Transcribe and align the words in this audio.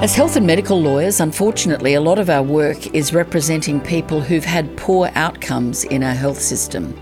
As 0.00 0.14
health 0.14 0.36
and 0.36 0.46
medical 0.46 0.80
lawyers, 0.80 1.18
unfortunately, 1.18 1.94
a 1.94 2.00
lot 2.00 2.20
of 2.20 2.30
our 2.30 2.40
work 2.40 2.94
is 2.94 3.12
representing 3.12 3.80
people 3.80 4.20
who've 4.20 4.44
had 4.44 4.76
poor 4.76 5.10
outcomes 5.16 5.82
in 5.82 6.04
our 6.04 6.14
health 6.14 6.40
system. 6.40 6.96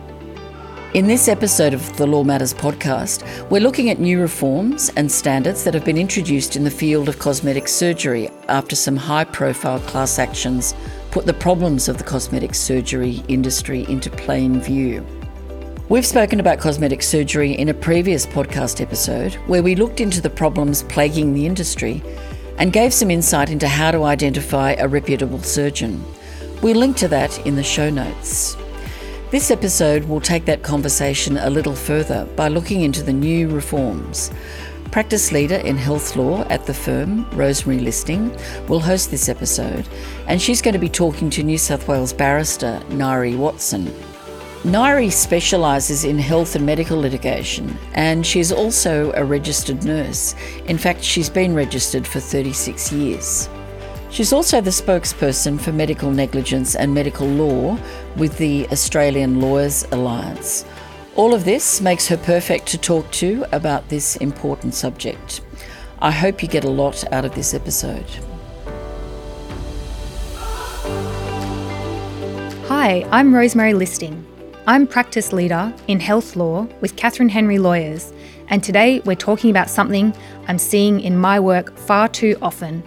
In 0.95 1.07
this 1.07 1.29
episode 1.29 1.75
of 1.75 1.95
the 1.99 2.07
Law 2.07 2.25
Matters 2.25 2.55
podcast, 2.55 3.23
we're 3.51 3.61
looking 3.61 3.91
at 3.91 4.01
new 4.01 4.19
reforms 4.19 4.91
and 4.97 5.13
standards 5.13 5.63
that 5.65 5.75
have 5.75 5.85
been 5.85 5.99
introduced 5.99 6.57
in 6.57 6.65
the 6.65 6.71
field 6.71 7.11
of 7.11 7.19
cosmetic 7.19 7.69
surgery 7.69 8.31
after 8.49 8.75
some 8.75 8.97
high 8.97 9.25
profile 9.25 9.81
class 9.81 10.19
actions 10.19 10.75
put 11.11 11.27
the 11.27 11.35
problems 11.35 11.91
of 11.91 11.99
the 11.99 12.05
cosmetic 12.05 12.55
surgery 12.55 13.23
industry 13.29 13.85
into 13.91 14.09
plain 14.09 14.59
view. 14.59 15.07
We've 15.91 16.07
spoken 16.07 16.41
about 16.41 16.59
cosmetic 16.59 17.01
surgery 17.01 17.53
in 17.53 17.69
a 17.69 17.75
previous 17.75 18.27
podcast 18.27 18.81
episode 18.81 19.35
where 19.47 19.63
we 19.63 19.77
looked 19.77 20.01
into 20.01 20.21
the 20.21 20.31
problems 20.31 20.83
plaguing 20.83 21.33
the 21.33 21.47
industry 21.47 22.03
and 22.59 22.73
gave 22.73 22.93
some 22.93 23.11
insight 23.11 23.51
into 23.51 23.69
how 23.69 23.91
to 23.91 24.05
identify 24.05 24.73
a 24.73 24.89
reputable 24.89 25.43
surgeon. 25.43 26.05
We'll 26.63 26.77
link 26.79 26.97
to 26.99 27.09
that 27.09 27.47
in 27.47 27.57
the 27.57 27.63
show 27.63 27.91
notes. 27.91 28.57
This 29.31 29.51
episode 29.51 30.05
will 30.05 30.21
take 30.21 30.45
that 30.45 30.63
conversation 30.63 31.37
a 31.37 31.51
little 31.51 31.75
further 31.75 32.27
by 32.37 32.49
looking 32.49 32.83
into 32.83 33.03
the 33.03 33.13
new 33.13 33.49
reforms. 33.49 34.31
Practice 34.93 35.33
leader 35.33 35.57
in 35.57 35.77
health 35.77 36.17
law 36.17 36.45
at 36.49 36.65
the 36.65 36.73
firm, 36.73 37.29
Rosemary 37.31 37.81
Listing, 37.81 38.35
will 38.69 38.81
host 38.81 39.11
this 39.11 39.29
episode, 39.29 39.87
and 40.27 40.41
she's 40.41 40.63
going 40.63 40.75
to 40.75 40.79
be 40.79 40.89
talking 40.89 41.29
to 41.31 41.43
New 41.43 41.59
South 41.59 41.87
Wales 41.89 42.13
barrister 42.13 42.81
Ngaire 42.89 43.37
Watson. 43.37 43.93
Ngaire 44.65 45.13
specialises 45.13 46.05
in 46.05 46.19
health 46.19 46.57
and 46.57 46.67
medical 46.67 46.99
litigation, 46.99 47.77
and 47.95 48.27
she's 48.27 48.51
also 48.51 49.13
a 49.13 49.25
registered 49.25 49.85
nurse. 49.85 50.35
In 50.67 50.77
fact, 50.79 51.05
she's 51.05 51.31
been 51.31 51.55
registered 51.55 52.07
for 52.07 52.19
36 52.19 52.91
years. 52.93 53.49
She's 54.11 54.33
also 54.33 54.61
the 54.61 54.71
spokesperson 54.71 55.61
for 55.61 55.73
medical 55.73 56.11
negligence 56.11 56.75
and 56.75 56.93
medical 56.93 57.29
law 57.29 57.79
with 58.17 58.39
the 58.39 58.67
Australian 58.73 59.41
Lawyers 59.41 59.85
Alliance. 59.93 60.65
All 61.17 61.35
of 61.35 61.45
this 61.45 61.81
makes 61.81 62.09
her 62.09 62.17
perfect 62.17 62.67
to 62.69 62.79
talk 62.79 63.11
to 63.13 63.45
about 63.53 63.89
this 63.89 64.17
important 64.17 64.75
subject. 64.75 65.43
I 66.01 66.11
hope 66.11 66.43
you 66.43 66.49
get 66.49 66.65
a 66.65 66.71
lot 66.71 67.11
out 67.13 67.25
of 67.25 67.35
this 67.35 67.55
episode. 67.55 68.07
Hi, 72.69 73.07
I'm 73.11 73.35
Rosemary 73.35 73.75
Listing. 73.75 74.27
I'm 74.69 74.89
practice 74.89 75.33
leader 75.33 75.73
in 75.87 76.01
health 76.01 76.35
law 76.35 76.67
with 76.81 76.97
Catherine 76.97 77.29
Henry 77.29 77.57
Lawyers, 77.57 78.13
and 78.49 78.65
today 78.65 78.99
we're 79.05 79.15
talking 79.15 79.49
about 79.49 79.71
something 79.71 80.13
I'm 80.49 80.59
seeing 80.59 80.99
in 80.99 81.17
my 81.17 81.39
work 81.39 81.77
far 81.79 82.09
too 82.09 82.37
often 82.43 82.83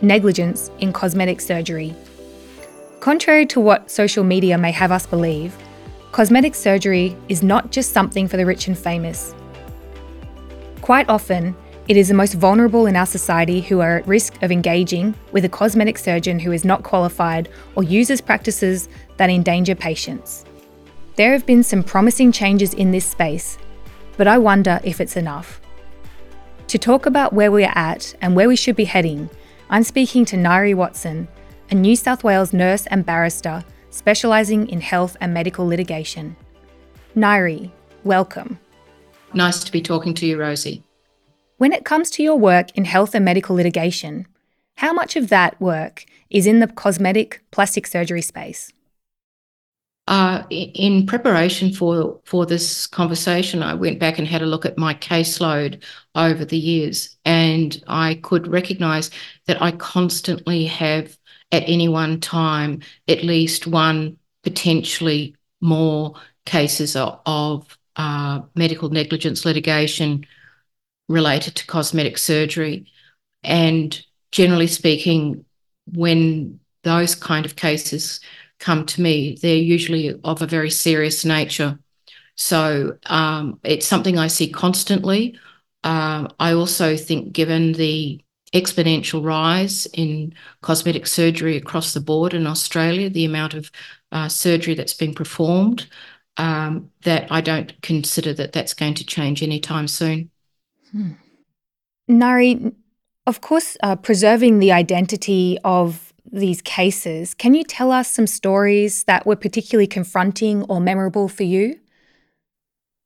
negligence 0.00 0.70
in 0.78 0.90
cosmetic 0.90 1.42
surgery. 1.42 1.94
Contrary 3.00 3.44
to 3.44 3.60
what 3.60 3.90
social 3.90 4.24
media 4.24 4.56
may 4.56 4.72
have 4.72 4.90
us 4.90 5.04
believe, 5.04 5.54
cosmetic 6.12 6.54
surgery 6.54 7.14
is 7.28 7.42
not 7.42 7.70
just 7.70 7.92
something 7.92 8.26
for 8.26 8.38
the 8.38 8.46
rich 8.46 8.66
and 8.66 8.78
famous. 8.78 9.34
Quite 10.80 11.10
often, 11.10 11.54
it 11.88 11.98
is 11.98 12.08
the 12.08 12.14
most 12.14 12.32
vulnerable 12.32 12.86
in 12.86 12.96
our 12.96 13.04
society 13.04 13.60
who 13.60 13.80
are 13.80 13.98
at 13.98 14.08
risk 14.08 14.42
of 14.42 14.50
engaging 14.50 15.14
with 15.30 15.44
a 15.44 15.50
cosmetic 15.50 15.98
surgeon 15.98 16.38
who 16.38 16.52
is 16.52 16.64
not 16.64 16.84
qualified 16.84 17.50
or 17.76 17.82
uses 17.82 18.22
practices 18.22 18.88
that 19.18 19.28
endanger 19.28 19.74
patients. 19.74 20.46
There 21.14 21.32
have 21.32 21.44
been 21.44 21.62
some 21.62 21.82
promising 21.82 22.32
changes 22.32 22.72
in 22.72 22.90
this 22.90 23.04
space, 23.04 23.58
but 24.16 24.26
I 24.26 24.38
wonder 24.38 24.80
if 24.82 24.98
it's 24.98 25.16
enough. 25.16 25.60
To 26.68 26.78
talk 26.78 27.04
about 27.04 27.34
where 27.34 27.52
we 27.52 27.64
are 27.64 27.76
at 27.76 28.14
and 28.22 28.34
where 28.34 28.48
we 28.48 28.56
should 28.56 28.76
be 28.76 28.86
heading, 28.86 29.28
I'm 29.68 29.82
speaking 29.82 30.24
to 30.26 30.36
Ngaire 30.36 30.74
Watson, 30.74 31.28
a 31.70 31.74
New 31.74 31.96
South 31.96 32.24
Wales 32.24 32.54
nurse 32.54 32.86
and 32.86 33.04
barrister 33.04 33.62
specialising 33.90 34.68
in 34.70 34.80
health 34.80 35.18
and 35.20 35.34
medical 35.34 35.66
litigation. 35.66 36.34
Ngaire, 37.14 37.70
welcome. 38.04 38.58
Nice 39.34 39.62
to 39.64 39.72
be 39.72 39.82
talking 39.82 40.14
to 40.14 40.26
you, 40.26 40.40
Rosie. 40.40 40.82
When 41.58 41.74
it 41.74 41.84
comes 41.84 42.10
to 42.12 42.22
your 42.22 42.38
work 42.38 42.70
in 42.74 42.86
health 42.86 43.14
and 43.14 43.24
medical 43.24 43.54
litigation, 43.54 44.26
how 44.76 44.94
much 44.94 45.14
of 45.16 45.28
that 45.28 45.60
work 45.60 46.06
is 46.30 46.46
in 46.46 46.60
the 46.60 46.68
cosmetic 46.68 47.42
plastic 47.50 47.86
surgery 47.86 48.22
space? 48.22 48.72
Uh, 50.08 50.42
in 50.50 51.06
preparation 51.06 51.72
for 51.72 52.20
for 52.24 52.44
this 52.44 52.88
conversation, 52.88 53.62
I 53.62 53.74
went 53.74 54.00
back 54.00 54.18
and 54.18 54.26
had 54.26 54.42
a 54.42 54.46
look 54.46 54.66
at 54.66 54.76
my 54.76 54.94
caseload 54.94 55.82
over 56.16 56.44
the 56.44 56.58
years, 56.58 57.16
and 57.24 57.80
I 57.86 58.16
could 58.16 58.48
recognise 58.48 59.10
that 59.46 59.62
I 59.62 59.70
constantly 59.72 60.66
have, 60.66 61.16
at 61.52 61.62
any 61.68 61.88
one 61.88 62.18
time, 62.20 62.80
at 63.06 63.22
least 63.22 63.68
one, 63.68 64.18
potentially 64.42 65.36
more 65.60 66.14
cases 66.46 66.96
of, 66.96 67.20
of 67.24 67.78
uh, 67.94 68.40
medical 68.56 68.88
negligence 68.88 69.44
litigation 69.44 70.26
related 71.08 71.54
to 71.56 71.66
cosmetic 71.66 72.18
surgery, 72.18 72.86
and 73.44 74.04
generally 74.32 74.66
speaking, 74.66 75.44
when 75.86 76.58
those 76.82 77.14
kind 77.14 77.46
of 77.46 77.54
cases 77.54 78.18
come 78.62 78.86
to 78.86 79.02
me, 79.02 79.36
they're 79.42 79.56
usually 79.56 80.14
of 80.22 80.40
a 80.40 80.46
very 80.46 80.70
serious 80.70 81.24
nature. 81.24 81.78
So 82.36 82.96
um, 83.06 83.58
it's 83.64 83.86
something 83.86 84.18
I 84.18 84.28
see 84.28 84.48
constantly. 84.50 85.36
Um, 85.84 86.28
I 86.38 86.52
also 86.52 86.96
think, 86.96 87.32
given 87.32 87.72
the 87.72 88.22
exponential 88.54 89.24
rise 89.24 89.86
in 89.86 90.32
cosmetic 90.60 91.06
surgery 91.06 91.56
across 91.56 91.92
the 91.92 92.00
board 92.00 92.34
in 92.34 92.46
Australia, 92.46 93.10
the 93.10 93.24
amount 93.24 93.54
of 93.54 93.70
uh, 94.12 94.28
surgery 94.28 94.74
that's 94.74 94.94
being 94.94 95.14
performed, 95.14 95.88
um, 96.36 96.90
that 97.02 97.30
I 97.32 97.40
don't 97.40 97.72
consider 97.82 98.32
that 98.34 98.52
that's 98.52 98.74
going 98.74 98.94
to 98.94 99.04
change 99.04 99.42
anytime 99.42 99.88
soon. 99.88 100.30
Hmm. 100.92 101.12
Ngaire, 102.08 102.72
of 103.26 103.40
course, 103.40 103.76
uh, 103.82 103.96
preserving 103.96 104.60
the 104.60 104.70
identity 104.70 105.58
of 105.64 106.11
these 106.30 106.62
cases. 106.62 107.34
Can 107.34 107.54
you 107.54 107.64
tell 107.64 107.90
us 107.92 108.08
some 108.08 108.26
stories 108.26 109.04
that 109.04 109.26
were 109.26 109.36
particularly 109.36 109.86
confronting 109.86 110.62
or 110.64 110.80
memorable 110.80 111.28
for 111.28 111.42
you? 111.42 111.78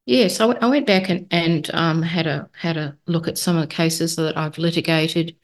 Yes, 0.06 0.40
I, 0.40 0.46
w- 0.46 0.58
I 0.62 0.68
went 0.70 0.86
back 0.86 1.08
and, 1.08 1.26
and 1.30 1.68
um, 1.74 2.02
had 2.02 2.26
a 2.26 2.48
had 2.52 2.76
a 2.76 2.96
look 3.06 3.26
at 3.26 3.38
some 3.38 3.56
of 3.56 3.62
the 3.62 3.74
cases 3.74 4.16
that 4.16 4.36
I've 4.36 4.58
litigated 4.58 5.36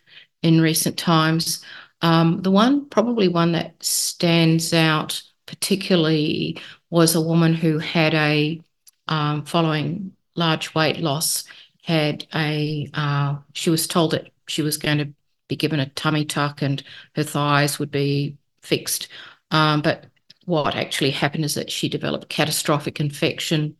in 0.42 0.60
recent 0.60 0.96
times. 0.98 1.64
Um, 2.00 2.42
the 2.42 2.50
one, 2.50 2.88
probably 2.88 3.28
one 3.28 3.52
that 3.52 3.82
stands 3.82 4.72
out 4.72 5.22
particularly, 5.46 6.58
was 6.90 7.14
a 7.14 7.20
woman 7.20 7.54
who 7.54 7.78
had 7.78 8.14
a 8.14 8.60
um, 9.08 9.44
following 9.44 10.12
large 10.36 10.74
weight 10.74 10.98
loss 10.98 11.44
had 11.82 12.26
a 12.34 12.88
uh, 12.94 13.36
she 13.54 13.70
was 13.70 13.86
told 13.88 14.12
that 14.12 14.30
she 14.46 14.62
was 14.62 14.78
going 14.78 14.98
to 14.98 15.12
be 15.48 15.56
given 15.56 15.80
a 15.80 15.88
tummy 15.90 16.24
tuck 16.24 16.62
and 16.62 16.82
her 17.14 17.22
thighs 17.22 17.78
would 17.78 17.90
be 17.90 18.36
fixed. 18.62 19.08
Um, 19.50 19.82
but 19.82 20.06
what 20.44 20.74
actually 20.74 21.10
happened 21.10 21.44
is 21.44 21.54
that 21.54 21.70
she 21.70 21.88
developed 21.88 22.28
catastrophic 22.28 23.00
infection 23.00 23.76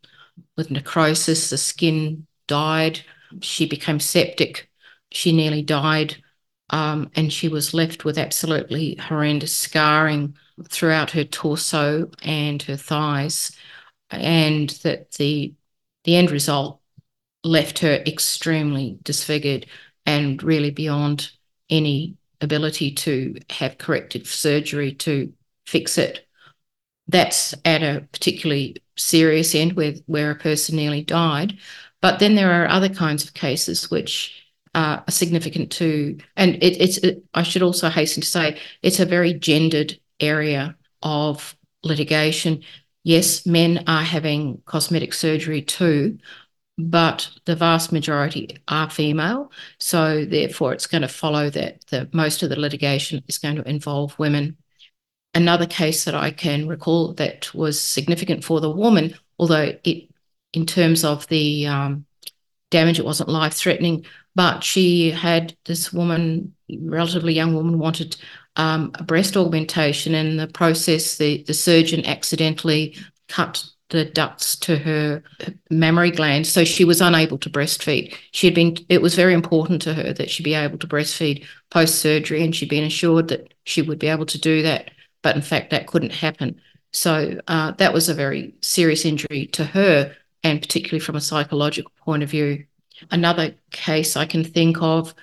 with 0.57 0.71
necrosis. 0.71 1.51
The 1.51 1.59
skin 1.59 2.27
died. 2.47 3.01
She 3.41 3.67
became 3.67 4.01
septic. 4.01 4.71
She 5.11 5.33
nearly 5.33 5.63
died. 5.63 6.17
Um, 6.71 7.11
and 7.15 7.33
she 7.33 7.49
was 7.49 7.75
left 7.75 8.05
with 8.05 8.19
absolutely 8.19 8.97
horrendous 8.97 9.55
scarring 9.55 10.37
throughout 10.69 11.11
her 11.11 11.25
torso 11.25 12.11
and 12.23 12.63
her 12.63 12.77
thighs. 12.77 13.53
And 14.11 14.71
that 14.83 15.13
the 15.13 15.55
the 16.05 16.17
end 16.17 16.31
result 16.31 16.81
left 17.45 17.79
her 17.81 18.03
extremely 18.07 18.99
disfigured 19.03 19.67
and 20.07 20.43
really 20.43 20.71
beyond 20.71 21.31
any 21.73 22.17
ability 22.41 22.93
to 22.93 23.35
have 23.51 23.79
corrective 23.79 24.27
surgery 24.27 24.93
to 24.93 25.33
fix 25.67 25.99
it. 25.99 26.27
That's 27.09 27.55
at 27.65 27.83
a 27.83 28.07
particularly 28.13 28.77
serious 28.97 29.55
end 29.55 29.73
where, 29.73 29.95
where 30.07 30.31
a 30.31 30.37
person 30.37 30.77
nearly 30.77 31.03
died. 31.03 31.59
But 32.01 32.19
then 32.19 32.35
there 32.35 32.53
are 32.53 32.69
other 32.69 32.89
kinds 32.89 33.25
of 33.25 33.35
cases 33.35 33.91
which 33.91 34.45
are 34.75 35.05
significant 35.09 35.71
too. 35.73 36.19
And 36.37 36.57
it, 36.63 36.81
it's, 36.81 36.99
it, 36.99 37.25
I 37.35 37.43
should 37.43 37.63
also 37.63 37.89
hasten 37.89 38.23
to 38.23 38.29
say, 38.29 38.59
it's 38.83 39.01
a 39.01 39.07
very 39.07 39.35
gendered 39.35 39.99
area 40.21 40.77
of 41.03 41.57
litigation. 41.83 42.63
Yes, 43.05 43.47
men 43.47 43.85
are 43.87 44.03
having 44.03 44.63
cosmetic 44.65 45.13
surgery 45.13 45.63
too, 45.63 46.19
but 46.79 47.31
the 47.45 47.57
vast 47.57 47.93
majority 47.93 48.59
are 48.69 48.91
female. 48.91 49.53
So 49.79 50.25
therefore, 50.25 50.73
it's 50.73 50.87
going 50.87 51.03
to 51.03 51.09
follow 51.09 51.51
that 51.51 51.87
the 51.87 52.09
most 52.13 52.43
of 52.43 52.51
the 52.51 52.59
litigation 52.59 53.23
is 53.29 53.39
going 53.39 53.57
to 53.57 53.69
involve 53.69 54.19
women. 54.19 54.57
Another 55.35 55.67
case 55.67 56.05
that 56.05 56.15
I 56.15 56.31
can 56.31 56.69
recall 56.69 57.15
that 57.15 57.55
was 57.55 57.81
significant 57.81 58.45
for 58.45 58.61
the 58.61 58.71
woman, 58.71 59.15
although 59.39 59.75
it, 59.85 60.11
in 60.53 60.67
terms 60.67 61.05
of 61.05 61.27
the 61.29 61.67
um, 61.67 62.05
damage. 62.73 62.99
It 62.99 63.05
wasn't 63.05 63.29
life 63.29 63.55
threatening, 63.55 64.05
but 64.35 64.65
she 64.65 65.13
had 65.13 65.57
this 65.67 65.93
woman, 65.93 66.55
relatively 66.81 67.35
young 67.35 67.55
woman, 67.55 67.79
wanted 67.79 68.17
um, 68.57 68.91
a 68.97 69.05
breast 69.05 69.37
augmentation. 69.37 70.17
In 70.17 70.39
the 70.39 70.49
process, 70.49 71.17
the, 71.19 71.45
the 71.45 71.55
surgeon 71.55 72.05
accidentally 72.05 72.97
cut 73.29 73.65
the 73.93 74.07
ducts 74.07 74.57
to 74.57 74.77
her 74.79 75.23
mammary 75.71 76.11
gland, 76.11 76.47
so 76.47 76.65
she 76.65 76.85
was 76.85 77.03
unable 77.03 77.37
to 77.39 77.51
breastfeed. 77.51 78.17
She 78.33 78.47
had 78.47 78.55
been. 78.55 78.77
It 78.89 79.03
was 79.03 79.15
very 79.15 79.35
important 79.35 79.83
to 79.83 79.95
her 79.95 80.13
that 80.15 80.31
she 80.31 80.43
be 80.43 80.55
able 80.55 80.79
to 80.79 80.87
breastfeed 80.87 81.47
post 81.71 81.97
surgery, 81.97 82.43
and 82.43 82.57
she'd 82.57 82.71
been 82.71 82.85
assured 82.85 83.29
that 83.29 83.53
she 83.65 83.83
would 83.83 83.99
be 83.99 84.09
able 84.09 84.27
to 84.27 84.41
do 84.41 84.63
that. 84.63 84.91
But 85.21 85.37
in 85.37 85.43
fact, 85.43 85.71
that 85.71 85.87
couldn't 85.87 86.13
happen. 86.13 86.61
So 86.93 87.39
uh, 87.49 87.73
that 87.73 87.93
was 87.93 88.09
a 88.09 88.15
very 88.15 88.55
serious 88.63 89.05
injury 89.05 89.47
to 89.53 89.65
her, 89.65 90.17
and 90.43 90.61
particularly 90.61 91.01
from 91.01 91.17
a 91.17 91.21
psychological 91.21 91.93
point 92.05 92.23
of 92.23 92.31
view. 92.31 92.65
Another 93.11 93.55
case 93.71 94.17
I 94.17 94.25
can 94.25 94.43
think 94.43 94.81
of 94.81 95.15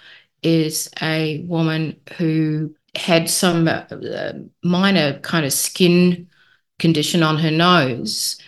is 0.44 0.90
a 1.02 1.44
woman 1.48 2.00
who 2.18 2.76
had 2.96 3.30
some 3.30 3.68
uh, 3.68 3.84
minor 4.64 5.20
kind 5.20 5.46
of 5.46 5.54
skin 5.54 6.28
condition 6.78 7.24
on 7.24 7.38
her 7.38 7.52
nose, 7.52 8.40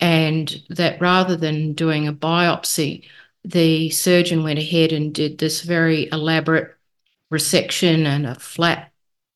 and 0.00 0.62
that 0.70 1.00
rather 1.00 1.36
than 1.36 1.72
doing 1.72 2.06
a 2.06 2.12
biopsy, 2.12 3.04
the 3.44 3.90
surgeon 3.90 4.42
went 4.42 4.58
ahead 4.58 4.92
and 4.92 5.14
did 5.14 5.38
this 5.38 5.62
very 5.62 6.08
elaborate 6.12 6.74
resection 7.32 8.04
and 8.06 8.26
a 8.26 8.34
flat 8.34 8.92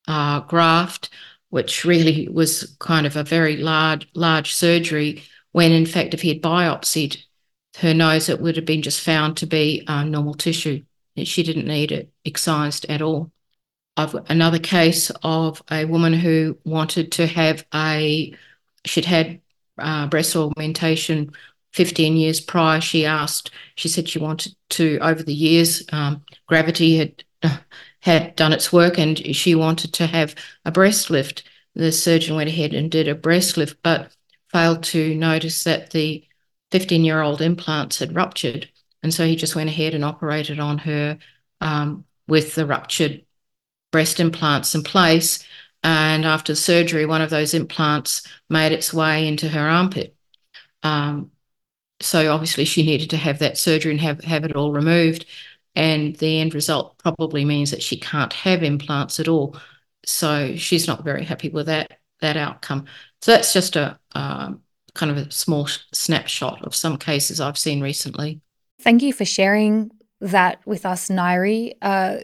uh, 0.09 0.41
graft, 0.41 1.11
which 1.50 1.85
really 1.85 2.29
was 2.29 2.76
kind 2.79 3.06
of 3.06 3.17
a 3.17 3.25
very 3.25 3.56
large 3.56 4.09
large 4.14 4.53
surgery. 4.55 5.23
When 5.53 5.73
in 5.73 5.87
fact, 5.87 6.14
if 6.14 6.23
he 6.23 6.29
had 6.29 6.43
biopsied 6.43 7.23
her 7.79 7.94
nose, 7.94 8.29
it 8.29 8.41
would 8.41 8.56
have 8.56 8.64
been 8.64 8.82
just 8.82 9.00
found 9.00 9.37
to 9.38 9.47
be 9.47 9.85
uh, 9.87 10.05
normal 10.05 10.35
tissue. 10.35 10.85
She 11.17 11.43
didn't 11.43 11.67
need 11.67 11.93
it 11.93 12.12
excised 12.25 12.87
at 12.87 13.03
all. 13.03 13.31
I've 13.97 14.14
another 14.31 14.59
case 14.59 15.11
of 15.23 15.62
a 15.70 15.85
woman 15.85 16.14
who 16.14 16.59
wanted 16.64 17.12
to 17.12 17.26
have 17.26 17.67
a, 17.75 18.35
she'd 18.87 19.05
had 19.05 19.41
uh, 19.78 20.06
breast 20.06 20.36
augmentation 20.36 21.32
15 21.72 22.16
years 22.16 22.40
prior. 22.40 22.80
She 22.80 23.06
asked, 23.06 23.50
she 23.76 23.88
said 23.88 24.08
she 24.08 24.19
wanted 24.19 24.54
to, 24.70 24.98
over 25.00 25.22
the 25.22 25.34
years, 25.34 25.82
um, 25.92 26.24
gravity 26.46 26.96
had 26.98 27.24
had 28.00 28.34
done 28.36 28.52
its 28.52 28.72
work 28.72 28.98
and 28.98 29.19
she 29.34 29.54
wanted 29.54 29.92
to 29.94 30.06
have 30.06 30.34
a 30.64 30.70
breast 30.70 31.08
lift. 31.08 31.44
The 31.74 31.92
surgeon 31.92 32.36
went 32.36 32.48
ahead 32.48 32.74
and 32.74 32.90
did 32.90 33.08
a 33.08 33.14
breast 33.14 33.56
lift, 33.56 33.78
but 33.82 34.14
failed 34.50 34.82
to 34.84 35.14
notice 35.14 35.64
that 35.64 35.90
the 35.90 36.25
15 36.72 37.04
year 37.04 37.20
old 37.22 37.40
implants 37.40 37.98
had 37.98 38.14
ruptured. 38.14 38.68
And 39.02 39.12
so 39.12 39.26
he 39.26 39.36
just 39.36 39.56
went 39.56 39.70
ahead 39.70 39.94
and 39.94 40.04
operated 40.04 40.60
on 40.60 40.78
her 40.78 41.18
um, 41.60 42.04
with 42.28 42.54
the 42.54 42.66
ruptured 42.66 43.25
breast 43.90 44.20
implants 44.20 44.75
in 44.75 44.82
place. 44.82 45.44
And 45.82 46.25
after 46.25 46.55
surgery, 46.55 47.06
one 47.06 47.23
of 47.23 47.31
those 47.31 47.55
implants 47.55 48.26
made 48.49 48.73
its 48.73 48.94
way 48.94 49.26
into 49.26 49.49
her 49.49 49.69
armpit. 49.69 50.17
Um, 50.82 51.32
so 52.00 52.32
obviously, 52.32 52.64
she 52.64 52.84
needed 52.84 53.11
to 53.11 53.17
have 53.17 53.38
that 53.40 53.58
surgery 53.58 53.93
and 53.93 54.00
have, 54.00 54.23
have 54.25 54.44
it 54.44 54.56
all 54.56 54.73
removed. 54.73 55.26
And 55.75 56.14
the 56.17 56.40
end 56.40 56.55
result 56.55 56.99
probably 56.99 57.44
means 57.44 57.70
that 57.70 57.82
she 57.82 57.96
can't 57.96 58.32
have 58.32 58.62
implants 58.62 59.19
at 59.19 59.29
all. 59.29 59.56
So 60.05 60.56
she's 60.56 60.87
not 60.87 61.05
very 61.05 61.25
happy 61.25 61.49
with 61.49 61.67
that 61.67 61.99
that 62.20 62.37
outcome. 62.37 62.87
So 63.20 63.32
that's 63.32 63.52
just 63.52 63.76
a 63.76 63.99
kind 64.94 65.11
of 65.11 65.17
a 65.17 65.31
small 65.31 65.69
snapshot 65.93 66.62
of 66.64 66.75
some 66.75 66.96
cases 66.96 67.40
I've 67.40 67.58
seen 67.58 67.81
recently. 67.81 68.40
Thank 68.81 69.02
you 69.02 69.12
for 69.12 69.25
sharing 69.25 69.90
that 70.20 70.61
with 70.67 70.85
us, 70.85 71.08
Ngaire. 71.08 71.75
Uh, 71.81 72.19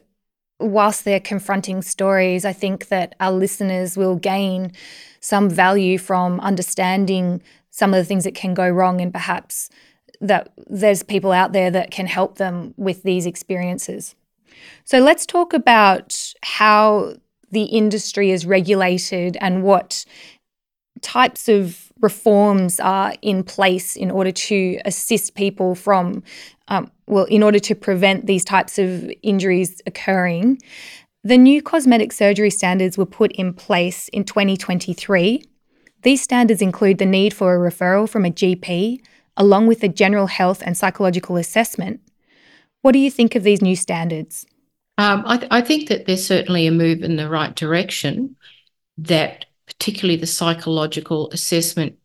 whilst 0.60 1.04
they're 1.04 1.20
confronting 1.20 1.82
stories, 1.82 2.44
I 2.44 2.52
think 2.52 2.88
that 2.88 3.14
our 3.20 3.32
listeners 3.32 3.96
will 3.96 4.16
gain 4.16 4.72
some 5.20 5.48
value 5.48 5.98
from 5.98 6.40
understanding 6.40 7.42
some 7.70 7.94
of 7.94 7.98
the 7.98 8.04
things 8.04 8.24
that 8.24 8.34
can 8.34 8.54
go 8.54 8.68
wrong 8.68 9.00
and 9.00 9.12
perhaps 9.12 9.70
that 10.20 10.52
there's 10.66 11.02
people 11.02 11.32
out 11.32 11.52
there 11.52 11.70
that 11.70 11.90
can 11.90 12.06
help 12.06 12.38
them 12.38 12.74
with 12.76 13.02
these 13.02 13.26
experiences. 13.26 14.14
So 14.84 14.98
let's 14.98 15.26
talk 15.26 15.52
about 15.52 16.34
how 16.42 17.14
the 17.50 17.64
industry 17.64 18.30
is 18.30 18.44
regulated 18.44 19.36
and 19.40 19.62
what 19.62 20.04
types 21.00 21.48
of 21.48 21.92
reforms 22.00 22.80
are 22.80 23.14
in 23.22 23.42
place 23.42 23.96
in 23.96 24.10
order 24.10 24.32
to 24.32 24.80
assist 24.84 25.34
people 25.34 25.74
from, 25.74 26.22
um, 26.68 26.90
well, 27.08 27.24
in 27.24 27.42
order 27.42 27.58
to 27.58 27.74
prevent 27.74 28.26
these 28.26 28.44
types 28.44 28.78
of 28.78 29.10
injuries 29.22 29.80
occurring. 29.86 30.58
The 31.24 31.38
new 31.38 31.62
cosmetic 31.62 32.12
surgery 32.12 32.50
standards 32.50 32.96
were 32.96 33.06
put 33.06 33.32
in 33.32 33.52
place 33.52 34.08
in 34.08 34.24
2023. 34.24 35.42
These 36.02 36.22
standards 36.22 36.62
include 36.62 36.98
the 36.98 37.06
need 37.06 37.34
for 37.34 37.54
a 37.54 37.70
referral 37.70 38.08
from 38.08 38.24
a 38.24 38.30
GP, 38.30 39.00
along 39.36 39.66
with 39.66 39.82
a 39.82 39.88
general 39.88 40.26
health 40.26 40.62
and 40.64 40.76
psychological 40.76 41.36
assessment. 41.36 42.00
What 42.82 42.92
do 42.92 42.98
you 42.98 43.10
think 43.10 43.34
of 43.34 43.42
these 43.42 43.60
new 43.60 43.76
standards? 43.76 44.46
Um, 44.96 45.22
I, 45.26 45.36
th- 45.36 45.48
I 45.50 45.60
think 45.60 45.88
that 45.88 46.06
there's 46.06 46.26
certainly 46.26 46.66
a 46.66 46.72
move 46.72 47.02
in 47.02 47.16
the 47.16 47.28
right 47.28 47.54
direction 47.54 48.36
that 48.98 49.46
particularly 49.66 50.16
the 50.16 50.26
psychological 50.26 51.30
assessment. 51.30 51.96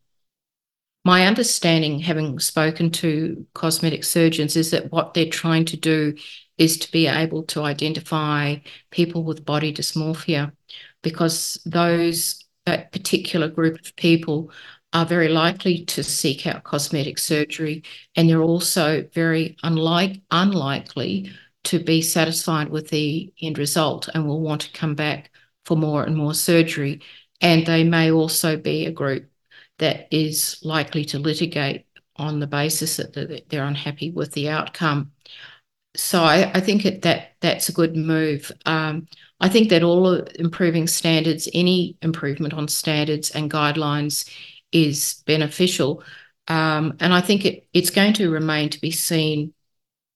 My 1.04 1.26
understanding, 1.26 2.00
having 2.00 2.38
spoken 2.38 2.90
to 2.92 3.46
cosmetic 3.54 4.04
surgeons, 4.04 4.56
is 4.56 4.70
that 4.70 4.90
what 4.90 5.12
they're 5.12 5.28
trying 5.28 5.66
to 5.66 5.76
do 5.76 6.14
is 6.56 6.78
to 6.78 6.90
be 6.92 7.06
able 7.06 7.42
to 7.44 7.62
identify 7.62 8.56
people 8.90 9.24
with 9.24 9.44
body 9.44 9.72
dysmorphia 9.72 10.52
because 11.02 11.60
those 11.66 12.42
that 12.64 12.92
particular 12.92 13.48
group 13.48 13.78
of 13.80 13.94
people 13.96 14.50
are 14.94 15.04
very 15.04 15.28
likely 15.28 15.84
to 15.84 16.02
seek 16.02 16.46
out 16.46 16.62
cosmetic 16.62 17.18
surgery 17.18 17.82
and 18.16 18.28
they're 18.30 18.40
also 18.40 19.06
very 19.12 19.56
unlike 19.62 20.22
unlikely 20.30 21.30
to 21.64 21.78
be 21.82 22.00
satisfied 22.00 22.68
with 22.70 22.88
the 22.88 23.32
end 23.42 23.58
result 23.58 24.08
and 24.14 24.26
will 24.26 24.40
want 24.40 24.62
to 24.62 24.72
come 24.72 24.94
back 24.94 25.30
for 25.64 25.76
more 25.76 26.04
and 26.04 26.16
more 26.16 26.34
surgery. 26.34 27.00
And 27.40 27.66
they 27.66 27.84
may 27.84 28.10
also 28.12 28.56
be 28.56 28.86
a 28.86 28.92
group 28.92 29.26
that 29.84 30.08
is 30.10 30.58
likely 30.62 31.04
to 31.04 31.18
litigate 31.18 31.84
on 32.16 32.40
the 32.40 32.46
basis 32.46 32.96
that 32.96 33.44
they're 33.50 33.66
unhappy 33.66 34.10
with 34.10 34.32
the 34.32 34.48
outcome. 34.48 35.12
So 35.94 36.22
I, 36.22 36.50
I 36.54 36.60
think 36.60 37.02
that 37.02 37.32
that's 37.40 37.68
a 37.68 37.72
good 37.72 37.94
move. 37.94 38.50
Um, 38.64 39.06
I 39.40 39.50
think 39.50 39.68
that 39.68 39.82
all 39.82 40.14
improving 40.14 40.86
standards, 40.86 41.50
any 41.52 41.98
improvement 42.00 42.54
on 42.54 42.66
standards 42.66 43.30
and 43.32 43.50
guidelines, 43.50 44.26
is 44.72 45.22
beneficial. 45.26 46.02
Um, 46.48 46.96
and 47.00 47.12
I 47.12 47.20
think 47.20 47.44
it, 47.44 47.68
it's 47.74 47.90
going 47.90 48.14
to 48.14 48.30
remain 48.30 48.70
to 48.70 48.80
be 48.80 48.90
seen 48.90 49.52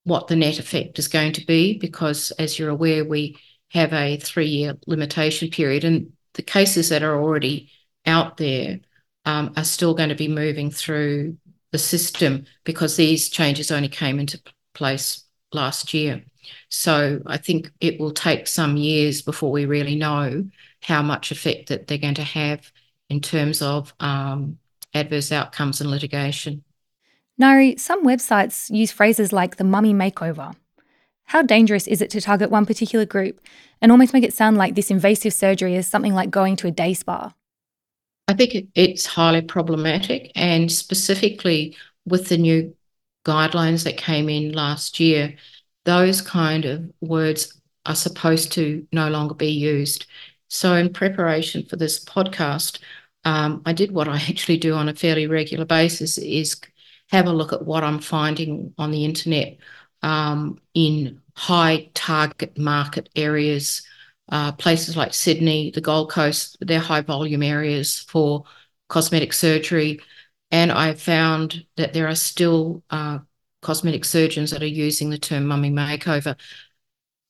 what 0.05 0.29
the 0.29 0.37
net 0.37 0.59
effect 0.59 0.99
is 0.99 1.09
going 1.09 1.33
to 1.35 1.45
be, 1.45 1.79
because 1.79 2.31
as 2.39 2.59
you're 2.59 2.71
aware, 2.71 3.05
we 3.05 3.37
have 3.73 3.93
a 3.93 4.17
three 4.17 4.47
year 4.47 4.79
limitation 4.87 5.51
period. 5.51 5.85
And 5.85 6.13
the 6.33 6.43
cases 6.43 6.89
that 6.89 7.03
are 7.03 7.21
already 7.21 7.71
out 8.07 8.39
there 8.39 8.81
are 9.25 9.65
still 9.65 9.95
going 9.95 10.09
to 10.09 10.15
be 10.15 10.29
moving 10.29 10.71
through 10.71 11.37
the 11.71 11.79
system 11.79 12.45
because 12.65 12.97
these 12.97 13.29
changes 13.29 13.71
only 13.71 13.89
came 13.89 14.19
into 14.19 14.41
place 14.75 15.25
last 15.53 15.93
year. 15.93 16.23
So 16.71 17.21
I 17.27 17.37
think 17.37 17.71
it 17.81 18.01
will 18.01 18.13
take 18.13 18.47
some 18.47 18.77
years 18.77 19.23
before 19.23 19.51
we 19.51 19.67
really 19.67 19.97
know 19.97 20.49
how 20.83 21.03
much 21.03 21.31
effect 21.31 21.69
that 21.69 21.87
they're 21.87 21.99
going 21.99 22.15
to 22.15 22.23
have 22.23 22.73
in 23.11 23.21
terms 23.21 23.61
of 23.61 23.93
um, 24.01 24.59
adverse 24.95 25.33
outcomes 25.33 25.81
and 25.81 25.91
litigation. 25.91 26.65
Ngaire, 27.41 27.79
some 27.79 28.05
websites 28.05 28.71
use 28.75 28.91
phrases 28.91 29.33
like 29.33 29.57
the 29.57 29.65
mummy 29.65 29.95
makeover. 29.95 30.55
How 31.25 31.43
dangerous 31.43 31.87
is 31.87 32.01
it 32.01 32.11
to 32.11 32.21
target 32.21 32.51
one 32.51 32.67
particular 32.67 33.05
group 33.05 33.41
and 33.83 33.93
almost 33.93 34.15
make 34.15 34.25
it 34.25 34.33
sound 34.33 34.57
like 34.57 34.75
this 34.75 34.91
invasive 34.91 35.35
surgery 35.35 35.77
is 35.77 35.87
something 35.87 36.15
like 36.15 36.31
going 36.31 36.57
to 36.57 36.67
a 36.67 36.71
day 36.71 36.95
spa? 36.95 37.35
I 38.29 38.35
think 38.35 38.69
it's 38.75 39.07
highly 39.07 39.43
problematic, 39.43 40.33
and 40.37 40.71
specifically 40.71 41.77
with 42.05 42.29
the 42.29 42.37
new 42.37 42.77
guidelines 43.25 43.85
that 43.85 43.97
came 43.97 44.29
in 44.29 44.53
last 44.53 45.01
year, 45.01 45.37
those 45.85 46.21
kind 46.21 46.65
of 46.67 46.91
words 47.01 47.59
are 47.87 47.95
supposed 47.95 48.53
to 48.53 48.87
no 48.93 49.09
longer 49.09 49.35
be 49.35 49.49
used. 49.51 50.07
So, 50.49 50.75
in 50.75 50.93
preparation 50.93 51.65
for 51.65 51.77
this 51.77 52.05
podcast, 52.05 52.81
um, 53.25 53.63
I 53.67 53.73
did 53.73 53.93
what 53.93 54.09
I 54.09 54.17
actually 54.29 54.59
do 54.59 54.75
on 54.75 54.89
a 54.89 54.95
fairly 54.95 55.27
regular 55.27 55.65
basis: 55.65 56.19
is 56.19 56.61
have 57.11 57.27
a 57.27 57.33
look 57.33 57.53
at 57.55 57.65
what 57.65 57.85
I'm 57.85 58.01
finding 58.01 58.75
on 58.79 58.91
the 58.91 59.05
internet 59.07 59.57
um, 60.03 60.59
in 60.75 61.21
high 61.35 61.91
target 61.95 62.59
market 62.59 63.09
areas, 63.17 63.83
places 64.53 64.97
like 64.97 65.15
Sydney, 65.15 65.71
the 65.71 65.81
Gold 65.81 66.11
Coast, 66.11 66.57
they're 66.61 66.79
high 66.79 67.01
volume 67.01 67.43
areas 67.43 67.99
for 67.99 68.45
cosmetic 68.89 69.33
surgery. 69.33 70.01
And 70.51 70.73
I 70.73 70.95
found 70.95 71.67
that 71.77 71.93
there 71.93 72.09
are 72.09 72.15
still 72.15 72.83
uh, 72.91 73.19
cosmetic 73.63 74.05
surgeons 74.05 74.51
that 74.51 74.63
are 74.63 74.67
using 74.67 75.11
the 75.11 75.19
term 75.19 75.47
mummy 75.47 75.71
makeover, 75.71 76.37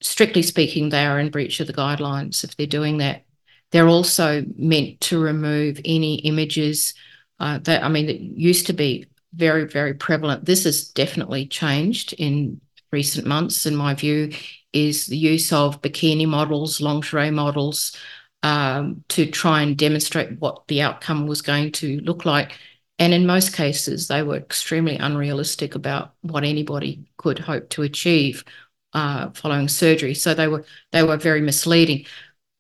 strictly 0.01 0.43
speaking, 0.43 0.89
they 0.89 1.07
are 1.07 1.19
in 1.19 1.31
breach 1.31 1.61
of 1.61 1.67
the 1.67 1.73
guidelines 1.73 2.45
if 2.45 2.57
they're 2.57 2.67
doing 2.67 2.99
that. 2.99 3.25
They're 3.71 3.89
also 3.89 4.45
meant 4.57 5.01
to 5.03 5.21
remove 5.21 5.81
any 5.85 6.17
images 6.21 6.95
uh, 7.41 7.59
that, 7.59 7.83
I 7.83 7.89
mean, 7.89 8.07
that 8.07 8.21
used 8.21 8.67
to 8.69 8.73
be 8.73 9.07
very, 9.35 9.67
very 9.67 9.95
prevalent. 9.95 10.45
This 10.45 10.65
has 10.65 10.89
definitely 10.89 11.47
changed 11.47 12.15
in 12.15 12.61
recent 12.91 13.27
months, 13.27 13.67
in 13.67 13.77
my 13.77 13.95
view, 13.95 14.33
is 14.73 15.07
the 15.07 15.17
use 15.17 15.53
of 15.53 15.81
bikini 15.83 16.27
models, 16.27 16.81
lingerie 16.81 17.31
models, 17.31 17.97
um, 18.43 19.05
to 19.09 19.27
try 19.27 19.63
and 19.63 19.77
demonstrate 19.77 20.39
what 20.41 20.67
the 20.69 20.83
outcome 20.83 21.27
was 21.27 21.43
going 21.43 21.73
to 21.73 22.01
look 22.01 22.25
like. 22.25 22.53
And 22.99 23.15
in 23.15 23.27
most 23.27 23.53
cases, 23.55 24.09
they 24.09 24.23
were 24.23 24.37
extremely 24.37 24.97
unrealistic 24.97 25.75
about 25.75 26.15
what 26.23 26.45
anybody 26.45 27.07
could 27.17 27.39
hope 27.39 27.69
to 27.71 27.83
achieve 27.83 28.45
uh, 28.93 29.31
following 29.31 29.69
surgery. 29.69 30.15
So 30.15 30.35
they 30.35 30.49
were 30.49 30.65
they 30.93 31.03
were 31.03 31.17
very 31.17 31.41
misleading. 31.41 32.07